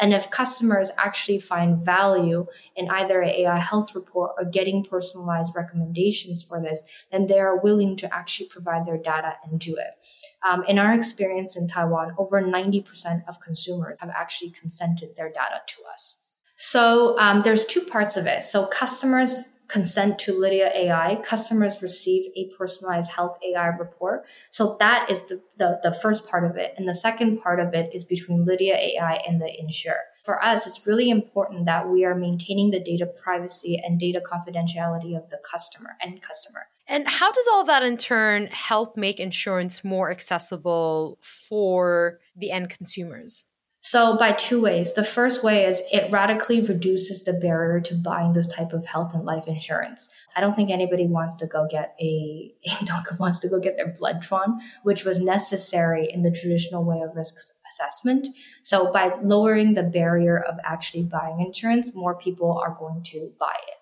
And 0.00 0.12
if 0.12 0.30
customers 0.30 0.90
actually 0.96 1.38
find 1.38 1.84
value 1.84 2.46
in 2.76 2.88
either 2.88 3.20
an 3.20 3.28
AI 3.28 3.58
health 3.58 3.94
report 3.94 4.32
or 4.38 4.44
getting 4.44 4.84
personalized 4.84 5.52
recommendations 5.54 6.42
for 6.42 6.60
this, 6.60 6.82
then 7.10 7.26
they 7.26 7.38
are 7.38 7.58
willing 7.58 7.96
to 7.98 8.14
actually 8.14 8.46
provide 8.48 8.86
their 8.86 8.96
data 8.96 9.34
and 9.44 9.60
do 9.60 9.76
it. 9.76 10.04
Um, 10.48 10.64
in 10.66 10.78
our 10.78 10.94
experience 10.94 11.56
in 11.56 11.68
Taiwan, 11.68 12.14
over 12.18 12.42
90% 12.42 13.28
of 13.28 13.40
consumers 13.40 14.00
have 14.00 14.10
actually 14.10 14.50
consented 14.50 15.14
their 15.16 15.28
data 15.28 15.60
to 15.66 15.76
us. 15.92 16.24
So 16.56 17.18
um, 17.18 17.40
there's 17.40 17.64
two 17.64 17.80
parts 17.80 18.16
of 18.16 18.26
it. 18.26 18.44
So 18.44 18.66
customers 18.66 19.44
consent 19.68 20.18
to 20.20 20.38
Lydia 20.38 20.70
AI, 20.74 21.16
customers 21.24 21.80
receive 21.80 22.30
a 22.36 22.50
personalized 22.56 23.12
health 23.12 23.38
AI 23.42 23.68
report. 23.68 24.24
So 24.50 24.76
that 24.80 25.10
is 25.10 25.24
the, 25.24 25.42
the, 25.56 25.80
the, 25.82 25.92
first 25.92 26.28
part 26.28 26.44
of 26.44 26.56
it. 26.56 26.74
And 26.76 26.88
the 26.88 26.94
second 26.94 27.40
part 27.40 27.60
of 27.60 27.72
it 27.74 27.90
is 27.94 28.04
between 28.04 28.44
Lydia 28.44 28.74
AI 28.76 29.14
and 29.26 29.40
the 29.40 29.48
insurer. 29.58 29.96
For 30.24 30.42
us, 30.44 30.66
it's 30.66 30.86
really 30.86 31.10
important 31.10 31.66
that 31.66 31.88
we 31.88 32.04
are 32.04 32.14
maintaining 32.14 32.70
the 32.70 32.80
data 32.80 33.06
privacy 33.06 33.80
and 33.82 33.98
data 33.98 34.20
confidentiality 34.20 35.16
of 35.16 35.28
the 35.30 35.38
customer 35.44 35.96
and 36.00 36.20
customer. 36.22 36.66
And 36.86 37.08
how 37.08 37.32
does 37.32 37.48
all 37.52 37.64
that 37.64 37.82
in 37.82 37.96
turn 37.96 38.46
help 38.48 38.96
make 38.96 39.18
insurance 39.18 39.82
more 39.82 40.10
accessible 40.10 41.18
for 41.22 42.20
the 42.36 42.50
end 42.50 42.70
consumers? 42.70 43.46
So 43.84 44.16
by 44.16 44.30
two 44.30 44.62
ways. 44.62 44.94
The 44.94 45.02
first 45.02 45.42
way 45.42 45.66
is 45.66 45.82
it 45.92 46.10
radically 46.12 46.60
reduces 46.60 47.24
the 47.24 47.32
barrier 47.32 47.80
to 47.80 47.96
buying 47.96 48.32
this 48.32 48.46
type 48.46 48.72
of 48.72 48.86
health 48.86 49.12
and 49.12 49.24
life 49.24 49.48
insurance. 49.48 50.08
I 50.36 50.40
don't 50.40 50.54
think 50.54 50.70
anybody 50.70 51.08
wants 51.08 51.34
to 51.36 51.48
go 51.48 51.66
get 51.68 51.96
a 52.00 52.54
dog 52.84 53.06
wants 53.18 53.40
to 53.40 53.48
go 53.48 53.58
get 53.58 53.76
their 53.76 53.92
blood 53.92 54.20
drawn, 54.20 54.60
which 54.84 55.04
was 55.04 55.20
necessary 55.20 56.08
in 56.08 56.22
the 56.22 56.30
traditional 56.30 56.84
way 56.84 57.00
of 57.00 57.16
risk 57.16 57.34
assessment. 57.68 58.28
So 58.62 58.92
by 58.92 59.14
lowering 59.20 59.74
the 59.74 59.82
barrier 59.82 60.38
of 60.38 60.60
actually 60.64 61.02
buying 61.02 61.40
insurance, 61.40 61.92
more 61.92 62.16
people 62.16 62.56
are 62.56 62.76
going 62.78 63.02
to 63.06 63.32
buy 63.40 63.56
it. 63.66 63.81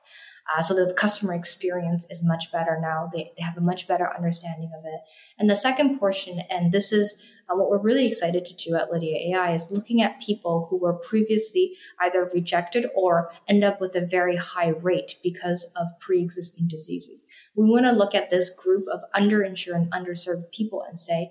Uh, 0.57 0.63
so 0.63 0.75
the 0.75 0.93
customer 0.95 1.35
experience 1.35 2.05
is 2.11 2.25
much 2.25 2.51
better 2.51 2.79
now. 2.81 3.09
They, 3.13 3.33
they 3.37 3.43
have 3.43 3.57
a 3.57 3.61
much 3.61 3.87
better 3.87 4.11
understanding 4.15 4.71
of 4.77 4.85
it. 4.85 5.01
And 5.39 5.49
the 5.49 5.57
second 5.57 5.99
portion, 5.99 6.41
and 6.51 6.73
this 6.73 6.93
is 6.93 7.23
uh, 7.49 7.57
what 7.57 7.71
we're 7.71 7.79
really 7.83 8.07
excited 8.07 8.45
to 8.45 8.57
do 8.57 8.75
at 8.75 8.91
Lydia 8.91 9.37
AI, 9.37 9.53
is 9.53 9.71
looking 9.71 10.03
at 10.03 10.21
people 10.21 10.67
who 10.69 10.79
were 10.79 10.95
previously 10.95 11.77
either 12.01 12.29
rejected 12.35 12.87
or 12.95 13.31
end 13.49 13.63
up 13.63 13.81
with 13.81 13.95
a 13.95 14.05
very 14.05 14.37
high 14.37 14.71
rate 14.71 15.17
because 15.23 15.67
of 15.77 15.87
pre-existing 16.01 16.67
diseases. 16.67 17.27
We 17.55 17.69
want 17.69 17.87
to 17.87 17.93
look 17.93 18.15
at 18.15 18.31
this 18.31 18.51
group 18.51 18.85
of 18.93 19.01
underinsured 19.15 19.75
and 19.75 19.93
underserved 19.93 20.53
people 20.53 20.83
and 20.89 20.99
say, 20.99 21.31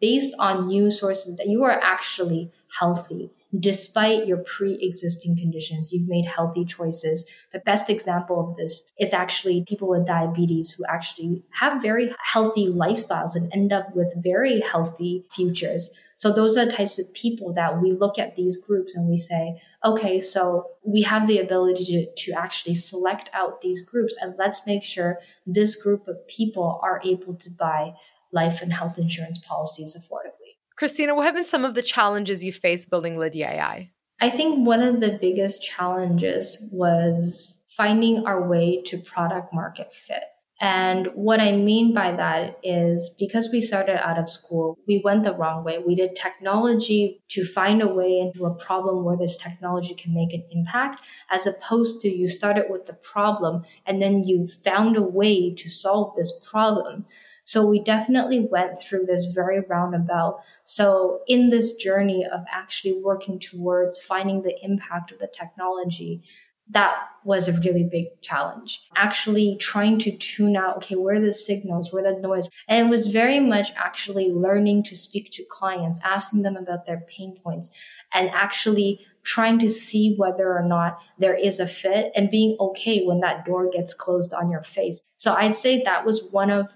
based 0.00 0.34
on 0.38 0.68
new 0.68 0.90
sources 0.90 1.36
that 1.36 1.48
you 1.48 1.64
are 1.64 1.80
actually 1.80 2.52
healthy 2.78 3.30
despite 3.56 4.26
your 4.26 4.38
pre-existing 4.38 5.36
conditions. 5.36 5.92
You've 5.92 6.08
made 6.08 6.26
healthy 6.26 6.64
choices. 6.64 7.28
The 7.52 7.60
best 7.60 7.88
example 7.88 8.48
of 8.48 8.56
this 8.56 8.92
is 8.98 9.12
actually 9.12 9.64
people 9.66 9.88
with 9.88 10.06
diabetes 10.06 10.72
who 10.72 10.84
actually 10.88 11.42
have 11.52 11.80
very 11.80 12.14
healthy 12.22 12.68
lifestyles 12.68 13.34
and 13.34 13.50
end 13.52 13.72
up 13.72 13.94
with 13.94 14.14
very 14.22 14.60
healthy 14.60 15.24
futures. 15.30 15.96
So 16.14 16.32
those 16.32 16.56
are 16.56 16.66
types 16.66 16.98
of 16.98 17.14
people 17.14 17.52
that 17.54 17.80
we 17.80 17.92
look 17.92 18.18
at 18.18 18.34
these 18.34 18.56
groups 18.56 18.94
and 18.96 19.08
we 19.08 19.18
say 19.18 19.60
okay 19.84 20.20
so 20.20 20.66
we 20.84 21.02
have 21.02 21.28
the 21.28 21.38
ability 21.38 21.84
to, 21.84 22.24
to 22.24 22.32
actually 22.32 22.74
select 22.74 23.30
out 23.32 23.60
these 23.60 23.82
groups 23.82 24.16
and 24.20 24.34
let's 24.36 24.66
make 24.66 24.82
sure 24.82 25.20
this 25.46 25.76
group 25.80 26.08
of 26.08 26.26
people 26.26 26.80
are 26.82 27.00
able 27.04 27.34
to 27.34 27.50
buy 27.50 27.94
life 28.32 28.60
and 28.62 28.72
health 28.72 28.98
insurance 28.98 29.38
policies 29.38 29.96
affordably 29.96 30.37
Christina, 30.78 31.16
what 31.16 31.24
have 31.24 31.34
been 31.34 31.44
some 31.44 31.64
of 31.64 31.74
the 31.74 31.82
challenges 31.82 32.44
you 32.44 32.52
faced 32.52 32.88
building 32.88 33.18
Lydia 33.18 33.50
AI? 33.50 33.90
I 34.20 34.30
think 34.30 34.64
one 34.64 34.80
of 34.80 35.00
the 35.00 35.18
biggest 35.20 35.60
challenges 35.60 36.56
was 36.70 37.60
finding 37.66 38.24
our 38.26 38.48
way 38.48 38.80
to 38.82 38.98
product 38.98 39.52
market 39.52 39.92
fit. 39.92 40.22
And 40.60 41.08
what 41.14 41.40
I 41.40 41.52
mean 41.52 41.94
by 41.94 42.12
that 42.12 42.58
is 42.62 43.14
because 43.18 43.48
we 43.52 43.60
started 43.60 44.04
out 44.04 44.18
of 44.18 44.30
school, 44.30 44.76
we 44.86 45.00
went 45.04 45.24
the 45.24 45.34
wrong 45.34 45.64
way. 45.64 45.78
We 45.78 45.94
did 45.96 46.16
technology 46.16 47.22
to 47.28 47.44
find 47.44 47.80
a 47.82 47.88
way 47.88 48.18
into 48.18 48.44
a 48.44 48.54
problem 48.54 49.04
where 49.04 49.16
this 49.16 49.36
technology 49.36 49.94
can 49.94 50.14
make 50.14 50.32
an 50.32 50.44
impact, 50.50 51.04
as 51.30 51.46
opposed 51.46 52.00
to 52.02 52.08
you 52.08 52.26
started 52.28 52.66
with 52.68 52.86
the 52.86 52.92
problem 52.92 53.64
and 53.84 54.00
then 54.00 54.22
you 54.22 54.46
found 54.48 54.96
a 54.96 55.02
way 55.02 55.52
to 55.54 55.68
solve 55.68 56.16
this 56.16 56.32
problem. 56.48 57.04
So 57.48 57.66
we 57.66 57.80
definitely 57.80 58.40
went 58.40 58.78
through 58.78 59.06
this 59.06 59.24
very 59.24 59.60
roundabout. 59.60 60.40
So 60.64 61.22
in 61.26 61.48
this 61.48 61.72
journey 61.72 62.26
of 62.26 62.44
actually 62.52 63.00
working 63.02 63.38
towards 63.38 63.98
finding 63.98 64.42
the 64.42 64.62
impact 64.62 65.12
of 65.12 65.18
the 65.18 65.28
technology, 65.32 66.22
that 66.68 67.06
was 67.24 67.48
a 67.48 67.58
really 67.60 67.88
big 67.90 68.20
challenge. 68.20 68.82
Actually 68.94 69.56
trying 69.58 69.98
to 70.00 70.14
tune 70.14 70.56
out, 70.56 70.76
okay, 70.76 70.94
where 70.94 71.14
are 71.14 71.20
the 71.20 71.32
signals, 71.32 71.90
where 71.90 72.02
the 72.02 72.20
noise? 72.20 72.50
And 72.68 72.86
it 72.86 72.90
was 72.90 73.06
very 73.06 73.40
much 73.40 73.72
actually 73.76 74.30
learning 74.30 74.82
to 74.82 74.94
speak 74.94 75.30
to 75.32 75.44
clients, 75.48 75.98
asking 76.04 76.42
them 76.42 76.54
about 76.54 76.84
their 76.84 77.00
pain 77.08 77.34
points 77.42 77.70
and 78.12 78.28
actually 78.28 79.00
trying 79.22 79.58
to 79.60 79.70
see 79.70 80.14
whether 80.18 80.52
or 80.52 80.64
not 80.64 80.98
there 81.18 81.34
is 81.34 81.60
a 81.60 81.66
fit 81.66 82.12
and 82.14 82.30
being 82.30 82.58
okay 82.60 83.06
when 83.06 83.20
that 83.20 83.46
door 83.46 83.70
gets 83.70 83.94
closed 83.94 84.34
on 84.34 84.50
your 84.50 84.62
face. 84.62 85.00
So 85.16 85.32
I'd 85.32 85.56
say 85.56 85.82
that 85.82 86.04
was 86.04 86.28
one 86.30 86.50
of 86.50 86.74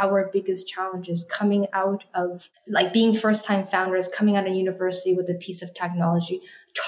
our 0.00 0.30
biggest 0.32 0.68
challenges 0.68 1.24
coming 1.30 1.66
out 1.72 2.04
of 2.14 2.48
like 2.66 2.92
being 2.92 3.14
first 3.14 3.44
time 3.44 3.66
founders, 3.66 4.08
coming 4.08 4.36
out 4.36 4.46
of 4.46 4.54
university 4.54 5.14
with 5.14 5.28
a 5.28 5.34
piece 5.34 5.62
of 5.62 5.74
technology, 5.74 6.40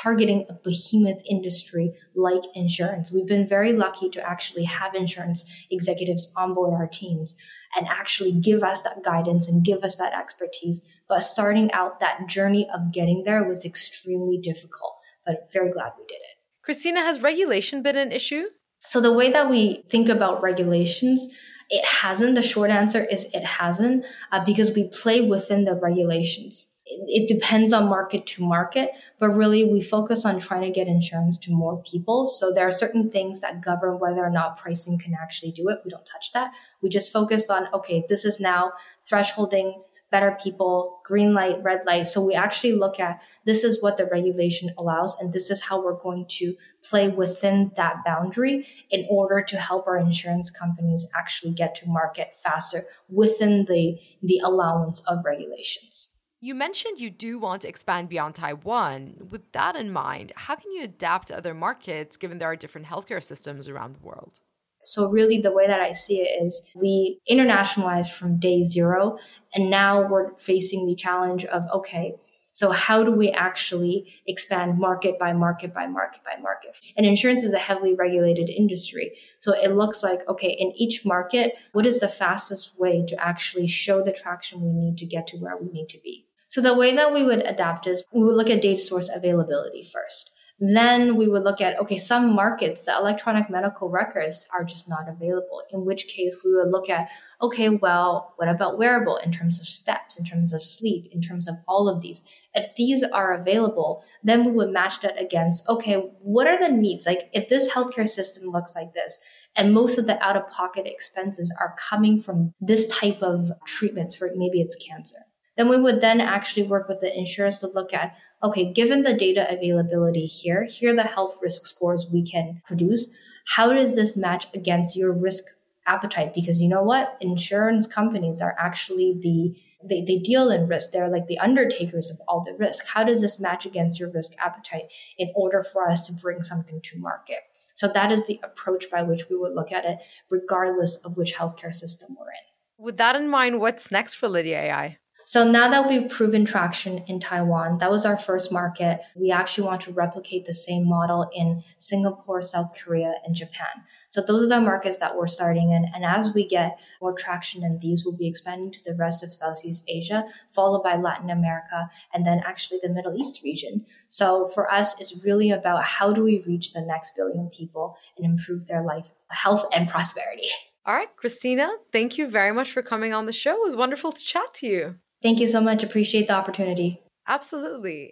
targeting 0.03 0.47
a 0.49 0.55
behemoth 0.55 1.23
industry 1.29 1.93
like 2.14 2.43
insurance. 2.55 3.12
We've 3.12 3.27
been 3.27 3.47
very 3.47 3.73
lucky 3.73 4.09
to 4.11 4.23
actually 4.27 4.64
have 4.64 4.95
insurance 4.95 5.45
executives 5.71 6.33
onboard 6.37 6.73
our 6.73 6.87
teams 6.87 7.35
and 7.77 7.87
actually 7.87 8.33
give 8.33 8.62
us 8.62 8.83
that 8.83 9.03
guidance 9.05 9.49
and 9.49 9.64
give 9.64 9.83
us 9.83 9.97
that 9.97 10.12
expertise. 10.12 10.83
But 11.09 11.21
starting 11.21 11.71
out 11.73 12.01
that 12.01 12.29
journey 12.29 12.69
of 12.73 12.93
getting 12.93 13.25
there 13.25 13.47
was 13.47 13.64
extremely 13.64 14.38
difficult, 14.38 14.95
but 15.25 15.53
very 15.53 15.71
glad 15.71 15.93
we 15.99 16.05
did 16.07 16.16
it. 16.16 16.37
Christina, 16.62 17.01
has 17.01 17.21
regulation 17.21 17.83
been 17.83 17.97
an 17.97 18.12
issue? 18.12 18.45
So 18.87 19.01
the 19.01 19.12
way 19.12 19.31
that 19.31 19.51
we 19.51 19.85
think 19.90 20.09
about 20.09 20.43
regulations, 20.43 21.35
it 21.70 21.85
hasn't. 21.85 22.35
The 22.35 22.42
short 22.42 22.70
answer 22.70 23.04
is 23.04 23.26
it 23.33 23.44
hasn't 23.44 24.04
uh, 24.33 24.44
because 24.44 24.74
we 24.74 24.88
play 24.88 25.20
within 25.20 25.64
the 25.64 25.74
regulations. 25.74 26.76
It, 26.85 27.22
it 27.22 27.28
depends 27.33 27.72
on 27.72 27.88
market 27.88 28.26
to 28.26 28.44
market, 28.44 28.90
but 29.20 29.30
really 29.30 29.64
we 29.64 29.80
focus 29.80 30.24
on 30.24 30.40
trying 30.40 30.62
to 30.62 30.70
get 30.70 30.88
insurance 30.88 31.38
to 31.40 31.52
more 31.52 31.80
people. 31.83 32.26
So 32.26 32.52
there 32.52 32.66
are 32.66 32.72
certain 32.72 33.09
things 33.11 33.40
that 33.40 33.62
govern 33.62 34.00
whether 34.00 34.24
or 34.24 34.30
not 34.30 34.59
pricing 34.59 34.98
can 34.98 35.14
actually 35.14 35.52
do 35.52 35.68
it. 35.68 35.78
We 35.85 35.90
don't 35.90 36.06
touch 36.06 36.33
that. 36.33 36.50
We 36.83 36.88
just 36.88 37.12
focus 37.12 37.48
on, 37.48 37.68
okay, 37.72 38.04
this 38.09 38.24
is 38.24 38.40
now 38.40 38.72
thresholding 39.00 39.74
better 40.11 40.37
people, 40.42 41.01
green 41.05 41.35
light, 41.35 41.62
red 41.62 41.83
light. 41.87 42.07
So 42.07 42.25
we 42.25 42.35
actually 42.35 42.73
look 42.73 42.99
at 42.99 43.23
this 43.44 43.64
is 43.64 43.83
what 43.83 43.96
the 43.96 44.07
regulation 44.07 44.70
allows, 44.79 45.16
and 45.20 45.33
this 45.33 45.51
is 45.51 45.62
how 45.62 45.83
we're 45.83 46.01
going 46.01 46.27
to 46.29 46.55
play 46.83 47.09
within 47.09 47.73
that 47.77 48.05
boundary 48.05 48.66
in 48.90 49.07
order 49.09 49.42
to 49.42 49.57
help 49.57 49.87
our 49.87 49.99
insurance 49.99 50.51
companies 50.51 51.07
actually 51.14 51.53
get 51.53 51.75
to 51.77 51.88
market 51.88 52.35
faster 52.42 52.85
within 53.09 53.64
the, 53.66 53.99
the 54.23 54.40
allowance 54.44 55.01
of 55.07 55.25
regulations. 55.25 56.16
You 56.42 56.55
mentioned 56.55 56.99
you 56.99 57.11
do 57.11 57.38
want 57.38 57.62
to 57.62 57.68
expand 57.68 58.09
beyond 58.09 58.35
Taiwan. 58.35 59.29
With 59.31 59.53
that 59.53 59.77
in 59.77 59.92
mind, 59.92 60.33
how 60.35 60.57
can 60.57 60.73
you 60.73 60.83
adapt 60.83 61.29
to 61.29 61.37
other 61.37 61.53
markets 61.53 62.16
given 62.16 62.38
there 62.38 62.51
are 62.51 62.57
different 62.57 62.87
healthcare 62.87 63.23
systems 63.23 63.68
around 63.68 63.94
the 63.94 64.01
world? 64.01 64.40
So 64.85 65.11
really 65.11 65.38
the 65.38 65.53
way 65.53 65.66
that 65.66 65.81
I 65.81 65.93
see 65.93 66.21
it 66.21 66.43
is 66.43 66.62
we 66.75 67.21
internationalized 67.31 68.12
from 68.12 68.38
day 68.38 68.62
zero 68.62 69.19
and 69.55 69.71
now 69.71 70.09
we're 70.09 70.37
facing 70.38 70.87
the 70.87 70.95
challenge 70.95 71.45
of, 71.45 71.64
okay, 71.73 72.14
so 72.53 72.73
how 72.73 73.05
do 73.05 73.12
we 73.12 73.31
actually 73.31 74.12
expand 74.27 74.79
market 74.79 75.19
by 75.19 75.33
market 75.33 75.73
by 75.73 75.87
market 75.87 76.23
by 76.25 76.40
market? 76.43 76.77
And 76.97 77.07
insurance 77.07 77.45
is 77.45 77.53
a 77.53 77.59
heavily 77.59 77.95
regulated 77.95 78.51
industry. 78.51 79.12
So 79.38 79.55
it 79.55 79.77
looks 79.77 80.03
like, 80.03 80.29
okay, 80.29 80.51
in 80.51 80.73
each 80.77 81.07
market, 81.07 81.55
what 81.73 81.87
is 81.87 82.01
the 82.01 82.09
fastest 82.09 82.79
way 82.79 83.05
to 83.07 83.25
actually 83.25 83.69
show 83.69 84.03
the 84.03 84.12
traction 84.12 84.62
we 84.62 84.73
need 84.73 84.99
to 84.99 85.07
get 85.07 85.27
to 85.29 85.37
where 85.37 85.57
we 85.57 85.69
need 85.69 85.88
to 85.90 85.99
be? 86.03 86.27
So 86.49 86.61
the 86.61 86.75
way 86.75 86.95
that 86.97 87.12
we 87.12 87.23
would 87.23 87.43
adapt 87.47 87.87
is 87.87 88.03
we 88.12 88.25
would 88.25 88.35
look 88.35 88.51
at 88.51 88.61
data 88.61 88.81
source 88.81 89.09
availability 89.09 89.85
first. 89.85 90.33
Then 90.62 91.16
we 91.16 91.27
would 91.27 91.42
look 91.42 91.62
at, 91.62 91.81
okay, 91.81 91.96
some 91.96 92.35
markets, 92.35 92.85
the 92.85 92.94
electronic 92.94 93.49
medical 93.49 93.88
records 93.88 94.46
are 94.53 94.62
just 94.62 94.90
not 94.90 95.09
available, 95.09 95.62
in 95.73 95.87
which 95.87 96.07
case 96.07 96.37
we 96.44 96.53
would 96.53 96.70
look 96.70 96.90
at, 96.90 97.09
okay, 97.40 97.70
well, 97.70 98.35
what 98.37 98.49
about 98.49 98.77
wearable 98.77 99.16
in 99.16 99.33
terms 99.33 99.59
of 99.59 99.66
steps, 99.66 100.18
in 100.18 100.25
terms 100.27 100.53
of 100.53 100.62
sleep, 100.62 101.07
in 101.12 101.23
terms 101.23 101.49
of 101.49 101.55
all 101.66 101.88
of 101.88 102.03
these? 102.03 102.23
If 102.53 102.77
these 102.77 103.03
are 103.03 103.33
available, 103.33 104.05
then 104.23 104.44
we 104.44 104.53
would 104.53 104.70
match 104.70 105.01
that 105.01 105.18
against, 105.18 105.66
okay, 105.66 105.94
what 106.20 106.46
are 106.46 106.59
the 106.59 106.70
needs? 106.70 107.07
Like 107.07 107.31
if 107.33 107.49
this 107.49 107.73
healthcare 107.73 108.09
system 108.09 108.51
looks 108.51 108.77
like 108.77 108.92
this, 108.92 109.18
and 109.57 109.73
most 109.73 109.96
of 109.99 110.07
the 110.07 110.23
out 110.23 110.37
of 110.37 110.49
pocket 110.51 110.87
expenses 110.87 111.55
are 111.59 111.75
coming 111.79 112.20
from 112.20 112.53
this 112.61 112.87
type 112.87 113.23
of 113.23 113.51
treatments 113.64 114.14
for 114.14 114.31
maybe 114.37 114.61
it's 114.61 114.77
cancer 114.77 115.16
then 115.61 115.68
we 115.68 115.79
would 115.79 116.01
then 116.01 116.23
actually 116.23 116.62
work 116.62 116.88
with 116.88 117.01
the 117.01 117.18
insurers 117.18 117.59
to 117.59 117.66
look 117.66 117.92
at 117.92 118.16
okay, 118.42 118.72
given 118.72 119.03
the 119.03 119.14
data 119.14 119.46
availability 119.50 120.26
here, 120.26 120.64
here 120.64 120.92
are 120.92 120.96
the 120.96 121.03
health 121.03 121.38
risk 121.42 121.66
scores 121.66 122.07
we 122.12 122.22
can 122.22 122.62
produce. 122.64 123.14
How 123.57 123.72
does 123.72 123.96
this 123.96 124.16
match 124.16 124.46
against 124.55 124.96
your 124.96 125.12
risk 125.12 125.44
appetite? 125.87 126.35
Because 126.35 126.62
you 126.62 126.68
know 126.68 126.83
what? 126.83 127.16
Insurance 127.20 127.87
companies 127.87 128.40
are 128.40 128.55
actually 128.59 129.18
the 129.20 129.57
they, 129.83 130.03
they 130.03 130.18
deal 130.18 130.50
in 130.50 130.68
risk. 130.68 130.90
They're 130.90 131.09
like 131.09 131.26
the 131.26 131.38
undertakers 131.38 132.11
of 132.11 132.18
all 132.29 132.44
the 132.44 132.53
risk. 132.53 132.85
How 132.87 133.03
does 133.03 133.22
this 133.22 133.40
match 133.40 133.64
against 133.64 133.98
your 133.98 134.12
risk 134.12 134.33
appetite 134.38 134.85
in 135.18 135.33
order 135.35 135.62
for 135.62 135.88
us 135.88 136.07
to 136.07 136.12
bring 136.12 136.42
something 136.42 136.81
to 136.83 136.98
market? 136.98 137.38
So 137.74 137.88
that 137.88 138.12
is 138.12 138.26
the 138.26 138.38
approach 138.42 138.90
by 138.90 139.03
which 139.03 139.31
we 139.31 139.37
would 139.37 139.55
look 139.55 139.72
at 139.72 139.87
it, 139.87 139.98
regardless 140.29 140.96
of 140.96 141.16
which 141.16 141.35
healthcare 141.35 141.72
system 141.72 142.14
we're 142.18 142.26
in. 142.26 142.85
With 142.85 142.98
that 142.98 143.16
in 143.16 143.29
mind, 143.29 143.59
what's 143.59 143.90
next 143.90 144.16
for 144.16 144.29
Lydia 144.29 144.61
AI? 144.61 144.98
So 145.31 145.49
now 145.49 145.71
that 145.71 145.88
we've 145.88 146.11
proven 146.11 146.45
traction 146.45 147.05
in 147.07 147.21
Taiwan, 147.21 147.79
that 147.79 147.88
was 147.88 148.05
our 148.05 148.16
first 148.16 148.51
market. 148.51 148.99
We 149.14 149.31
actually 149.31 149.69
want 149.69 149.81
to 149.83 149.93
replicate 149.93 150.45
the 150.45 150.53
same 150.53 150.88
model 150.88 151.31
in 151.33 151.62
Singapore, 151.79 152.43
South 152.43 152.77
Korea, 152.77 153.14
and 153.25 153.33
Japan. 153.33 153.85
So 154.09 154.23
those 154.23 154.43
are 154.43 154.49
the 154.49 154.61
markets 154.61 154.97
that 154.97 155.16
we're 155.16 155.29
starting 155.29 155.71
in. 155.71 155.87
And 155.95 156.05
as 156.05 156.35
we 156.35 156.49
get 156.49 156.81
more 157.01 157.12
traction 157.16 157.62
in 157.62 157.79
these, 157.79 158.05
we'll 158.05 158.16
be 158.16 158.27
expanding 158.27 158.73
to 158.73 158.83
the 158.83 158.97
rest 158.97 159.23
of 159.23 159.33
Southeast 159.33 159.85
Asia, 159.87 160.25
followed 160.51 160.83
by 160.83 160.97
Latin 160.97 161.31
America, 161.31 161.88
and 162.12 162.27
then 162.27 162.43
actually 162.45 162.81
the 162.83 162.88
Middle 162.88 163.16
East 163.16 163.45
region. 163.45 163.87
So 164.09 164.49
for 164.49 164.69
us, 164.69 165.01
it's 165.01 165.25
really 165.25 165.53
about 165.53 165.85
how 165.85 166.12
do 166.12 166.25
we 166.25 166.43
reach 166.45 166.73
the 166.73 166.83
next 166.83 167.14
billion 167.14 167.51
people 167.51 167.97
and 168.16 168.27
improve 168.27 168.66
their 168.66 168.83
life, 168.83 169.12
health, 169.29 169.64
and 169.73 169.88
prosperity. 169.88 170.49
All 170.85 170.97
right, 170.97 171.14
Christina, 171.14 171.71
thank 171.93 172.19
you 172.19 172.27
very 172.27 172.53
much 172.53 172.73
for 172.73 172.83
coming 172.83 173.14
on 173.14 173.27
the 173.27 173.33
show. 173.33 173.55
It 173.55 173.62
was 173.62 173.77
wonderful 173.77 174.11
to 174.11 174.25
chat 174.25 174.53
to 174.55 174.66
you. 174.66 174.97
Thank 175.22 175.40
you 175.40 175.46
so 175.46 175.61
much. 175.61 175.83
Appreciate 175.83 176.26
the 176.28 176.35
opportunity. 176.35 177.02
Absolutely. 177.26 178.11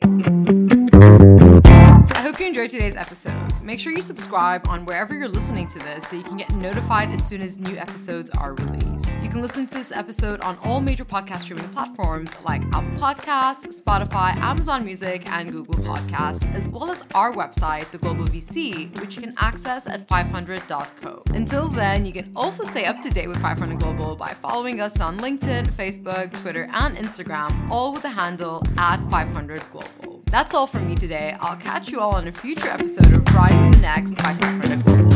Hope 2.29 2.41
you 2.41 2.47
enjoyed 2.47 2.69
today's 2.69 2.95
episode. 2.95 3.55
Make 3.63 3.81
sure 3.81 3.91
you 3.91 4.03
subscribe 4.03 4.69
on 4.69 4.85
wherever 4.85 5.15
you're 5.15 5.31
listening 5.31 5.67
to 5.69 5.79
this 5.79 6.07
so 6.07 6.17
you 6.17 6.23
can 6.23 6.37
get 6.37 6.51
notified 6.51 7.09
as 7.09 7.27
soon 7.27 7.41
as 7.41 7.57
new 7.57 7.75
episodes 7.79 8.29
are 8.33 8.53
released. 8.53 9.11
You 9.23 9.31
can 9.31 9.41
listen 9.41 9.67
to 9.67 9.73
this 9.73 9.93
episode 9.93 10.43
on 10.43 10.59
all 10.59 10.83
major 10.83 11.07
podcast 11.07 11.41
streaming 11.41 11.71
platforms 11.71 12.31
like 12.45 12.61
Apple 12.75 12.99
Podcasts, 12.99 13.81
Spotify, 13.81 14.37
Amazon 14.37 14.85
Music, 14.85 15.27
and 15.31 15.51
Google 15.51 15.77
Podcasts, 15.77 16.45
as 16.53 16.69
well 16.69 16.91
as 16.91 17.03
our 17.15 17.33
website, 17.33 17.91
The 17.93 17.99
Global 17.99 18.27
VC, 18.27 18.95
which 19.01 19.17
you 19.17 19.23
can 19.23 19.33
access 19.39 19.87
at 19.87 20.07
500.co. 20.07 21.23
Until 21.29 21.69
then, 21.69 22.05
you 22.05 22.13
can 22.13 22.31
also 22.37 22.63
stay 22.63 22.85
up 22.85 23.01
to 23.01 23.09
date 23.09 23.29
with 23.29 23.41
500 23.41 23.79
Global 23.79 24.17
by 24.17 24.35
following 24.35 24.83
us 24.83 25.01
on 25.01 25.17
LinkedIn, 25.19 25.73
Facebook, 25.73 26.39
Twitter, 26.43 26.69
and 26.75 26.95
Instagram, 26.99 27.71
all 27.71 27.95
with 27.95 28.03
the 28.03 28.11
handle 28.11 28.63
at 28.77 28.99
500 29.09 29.63
Global. 29.71 30.18
That's 30.31 30.53
all 30.53 30.67
from 30.67 30.87
me 30.87 30.95
today. 30.95 31.35
I'll 31.41 31.57
catch 31.57 31.89
you 31.89 32.01
all 32.01 32.15
on 32.15 32.29
a 32.29 32.33
future 32.33 32.69
episode 32.69 33.15
of 33.15 33.35
Rise 33.35 33.59
of 33.65 33.73
the 33.73 33.81
Next 33.81 34.15
by 34.17 34.35
500 34.35 34.85
Global. 34.85 35.09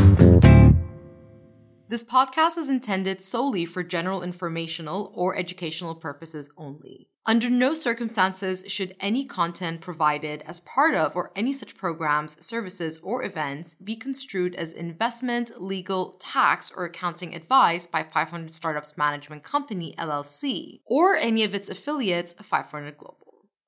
This 1.87 2.03
podcast 2.03 2.57
is 2.57 2.67
intended 2.67 3.21
solely 3.21 3.65
for 3.65 3.83
general 3.83 4.23
informational 4.23 5.11
or 5.13 5.37
educational 5.37 5.93
purposes 5.93 6.49
only. 6.57 7.09
Under 7.27 7.47
no 7.47 7.75
circumstances 7.75 8.63
should 8.67 8.95
any 8.99 9.23
content 9.23 9.81
provided 9.81 10.41
as 10.47 10.61
part 10.61 10.95
of 10.95 11.15
or 11.15 11.31
any 11.35 11.53
such 11.53 11.77
programs, 11.77 12.43
services, 12.43 12.97
or 13.03 13.23
events 13.23 13.75
be 13.75 13.95
construed 13.95 14.55
as 14.55 14.73
investment, 14.73 15.61
legal, 15.61 16.17
tax, 16.19 16.71
or 16.75 16.85
accounting 16.85 17.35
advice 17.35 17.85
by 17.85 18.01
500 18.01 18.51
Startups 18.51 18.97
Management 18.97 19.43
Company, 19.43 19.93
LLC, 19.99 20.79
or 20.87 21.15
any 21.15 21.43
of 21.43 21.53
its 21.53 21.69
affiliates, 21.69 22.33
500 22.33 22.97
Global. 22.97 23.22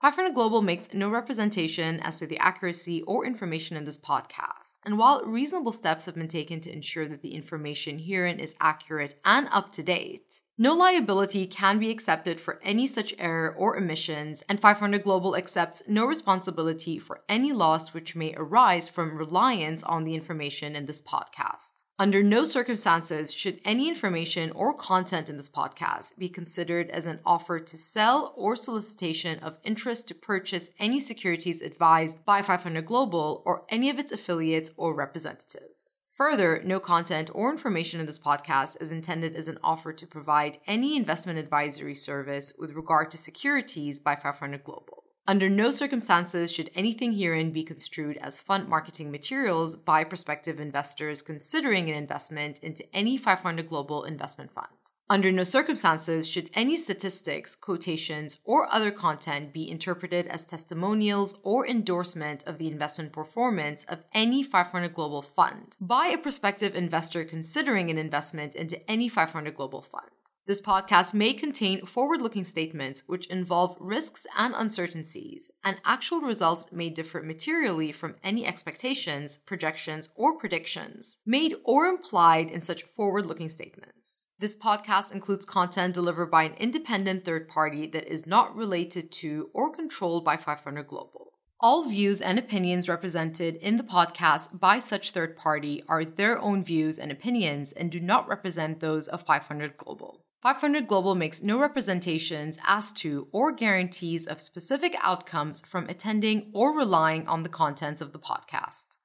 500 0.05 0.35
Global 0.35 0.61
makes 0.61 0.93
no 0.93 1.09
representation 1.09 1.99
as 2.01 2.19
to 2.19 2.27
the 2.27 2.37
accuracy 2.37 3.01
or 3.07 3.25
information 3.25 3.75
in 3.75 3.85
this 3.85 3.97
podcast. 3.97 4.77
And 4.83 4.99
while 4.99 5.23
reasonable 5.25 5.71
steps 5.71 6.05
have 6.05 6.13
been 6.13 6.27
taken 6.27 6.59
to 6.59 6.71
ensure 6.71 7.07
that 7.07 7.23
the 7.23 7.33
information 7.33 7.97
herein 7.97 8.39
is 8.39 8.53
accurate 8.61 9.15
and 9.25 9.47
up 9.51 9.71
to 9.71 9.81
date, 9.81 10.41
no 10.57 10.73
liability 10.73 11.45
can 11.47 11.79
be 11.79 11.89
accepted 11.89 12.39
for 12.39 12.61
any 12.63 12.87
such 12.87 13.13
error 13.19 13.53
or 13.57 13.77
omissions, 13.77 14.41
and 14.47 14.57
500 14.59 15.03
Global 15.03 15.35
accepts 15.35 15.83
no 15.85 16.05
responsibility 16.05 16.97
for 16.97 17.21
any 17.27 17.51
loss 17.51 17.93
which 17.93 18.15
may 18.15 18.33
arise 18.37 18.87
from 18.87 19.17
reliance 19.17 19.83
on 19.83 20.05
the 20.05 20.15
information 20.15 20.73
in 20.73 20.85
this 20.85 21.01
podcast. 21.01 21.83
Under 21.99 22.23
no 22.23 22.45
circumstances 22.45 23.33
should 23.33 23.59
any 23.65 23.89
information 23.89 24.51
or 24.51 24.73
content 24.73 25.29
in 25.29 25.35
this 25.35 25.49
podcast 25.49 26.17
be 26.17 26.29
considered 26.29 26.89
as 26.89 27.05
an 27.05 27.19
offer 27.25 27.59
to 27.59 27.77
sell 27.77 28.33
or 28.37 28.55
solicitation 28.55 29.39
of 29.39 29.57
interest 29.63 30.07
to 30.07 30.15
purchase 30.15 30.69
any 30.79 31.01
securities 31.01 31.61
advised 31.61 32.23
by 32.23 32.41
500 32.41 32.85
Global 32.85 33.43
or 33.45 33.65
any 33.69 33.89
of 33.89 33.99
its 33.99 34.11
affiliates 34.13 34.71
or 34.77 34.95
representatives. 34.95 35.99
Further, 36.15 36.61
no 36.63 36.79
content 36.79 37.29
or 37.33 37.51
information 37.51 37.99
in 37.99 38.05
this 38.05 38.19
podcast 38.19 38.81
is 38.81 38.89
intended 38.89 39.35
as 39.35 39.49
an 39.49 39.59
offer 39.61 39.91
to 39.91 40.07
provide 40.07 40.59
any 40.65 40.95
investment 40.95 41.37
advisory 41.37 41.93
service 41.93 42.53
with 42.57 42.71
regard 42.71 43.11
to 43.11 43.17
securities 43.17 43.99
by 43.99 44.15
500 44.15 44.63
Global. 44.63 45.03
Under 45.27 45.49
no 45.49 45.71
circumstances 45.71 46.53
should 46.53 46.71
anything 46.73 47.11
herein 47.11 47.51
be 47.51 47.65
construed 47.65 48.15
as 48.17 48.39
fund 48.39 48.69
marketing 48.69 49.11
materials 49.11 49.75
by 49.75 50.05
prospective 50.05 50.57
investors 50.57 51.21
considering 51.21 51.89
an 51.89 51.95
investment 51.97 52.59
into 52.59 52.85
any 52.95 53.17
500 53.17 53.67
Global 53.67 54.05
investment 54.05 54.53
fund. 54.53 54.84
Under 55.07 55.31
no 55.31 55.43
circumstances 55.43 56.27
should 56.27 56.49
any 56.55 56.75
statistics, 56.77 57.53
quotations, 57.53 58.39
or 58.43 58.73
other 58.73 58.89
content 58.89 59.53
be 59.53 59.69
interpreted 59.69 60.25
as 60.25 60.43
testimonials 60.43 61.35
or 61.43 61.67
endorsement 61.67 62.43
of 62.45 62.57
the 62.57 62.67
investment 62.67 63.11
performance 63.11 63.83
of 63.83 64.03
any 64.15 64.41
500 64.41 64.95
Global 64.95 65.21
fund 65.21 65.77
by 65.79 66.07
a 66.07 66.17
prospective 66.17 66.73
investor 66.73 67.23
considering 67.23 67.91
an 67.91 67.99
investment 67.99 68.55
into 68.55 68.81
any 68.89 69.07
500 69.07 69.55
Global 69.55 69.83
fund. 69.83 70.09
This 70.47 70.61
podcast 70.61 71.15
may 71.15 71.33
contain 71.33 71.87
forward 71.87 72.21
looking 72.21 72.43
statements 72.43 73.01
which 73.07 73.25
involve 73.25 73.75
risks 73.79 74.27
and 74.37 74.53
uncertainties, 74.55 75.49
and 75.63 75.81
actual 75.83 76.21
results 76.21 76.67
may 76.71 76.91
differ 76.91 77.23
materially 77.23 77.91
from 77.91 78.17
any 78.23 78.45
expectations, 78.45 79.39
projections, 79.39 80.09
or 80.13 80.37
predictions 80.37 81.17
made 81.25 81.55
or 81.63 81.87
implied 81.87 82.51
in 82.51 82.61
such 82.61 82.83
forward 82.83 83.25
looking 83.25 83.49
statements. 83.49 84.27
This 84.37 84.55
podcast 84.55 85.11
includes 85.11 85.45
content 85.45 85.95
delivered 85.95 86.29
by 86.29 86.43
an 86.43 86.53
independent 86.59 87.25
third 87.25 87.47
party 87.47 87.87
that 87.87 88.07
is 88.07 88.27
not 88.27 88.55
related 88.55 89.11
to 89.13 89.49
or 89.51 89.71
controlled 89.71 90.23
by 90.23 90.37
500 90.37 90.87
Global. 90.87 91.31
All 91.59 91.89
views 91.89 92.21
and 92.21 92.37
opinions 92.37 92.87
represented 92.87 93.55
in 93.55 93.77
the 93.77 93.83
podcast 93.83 94.59
by 94.59 94.77
such 94.77 95.09
third 95.09 95.37
party 95.37 95.83
are 95.87 96.05
their 96.05 96.39
own 96.39 96.63
views 96.63 96.99
and 96.99 97.11
opinions 97.11 97.71
and 97.71 97.89
do 97.89 97.99
not 97.99 98.27
represent 98.27 98.79
those 98.79 99.07
of 99.07 99.23
500 99.23 99.75
Global. 99.75 100.24
500 100.45 100.85
Global 100.87 101.15
makes 101.15 101.41
no 101.41 101.59
representations 101.59 102.59
as 102.67 102.91
to 102.91 103.27
or 103.31 103.51
guarantees 103.51 104.27
of 104.27 104.39
specific 104.39 104.95
outcomes 105.01 105.61
from 105.61 105.89
attending 105.89 106.51
or 106.53 106.71
relying 106.77 107.27
on 107.27 107.41
the 107.41 107.49
contents 107.49 107.99
of 107.99 108.13
the 108.13 108.19
podcast. 108.19 108.97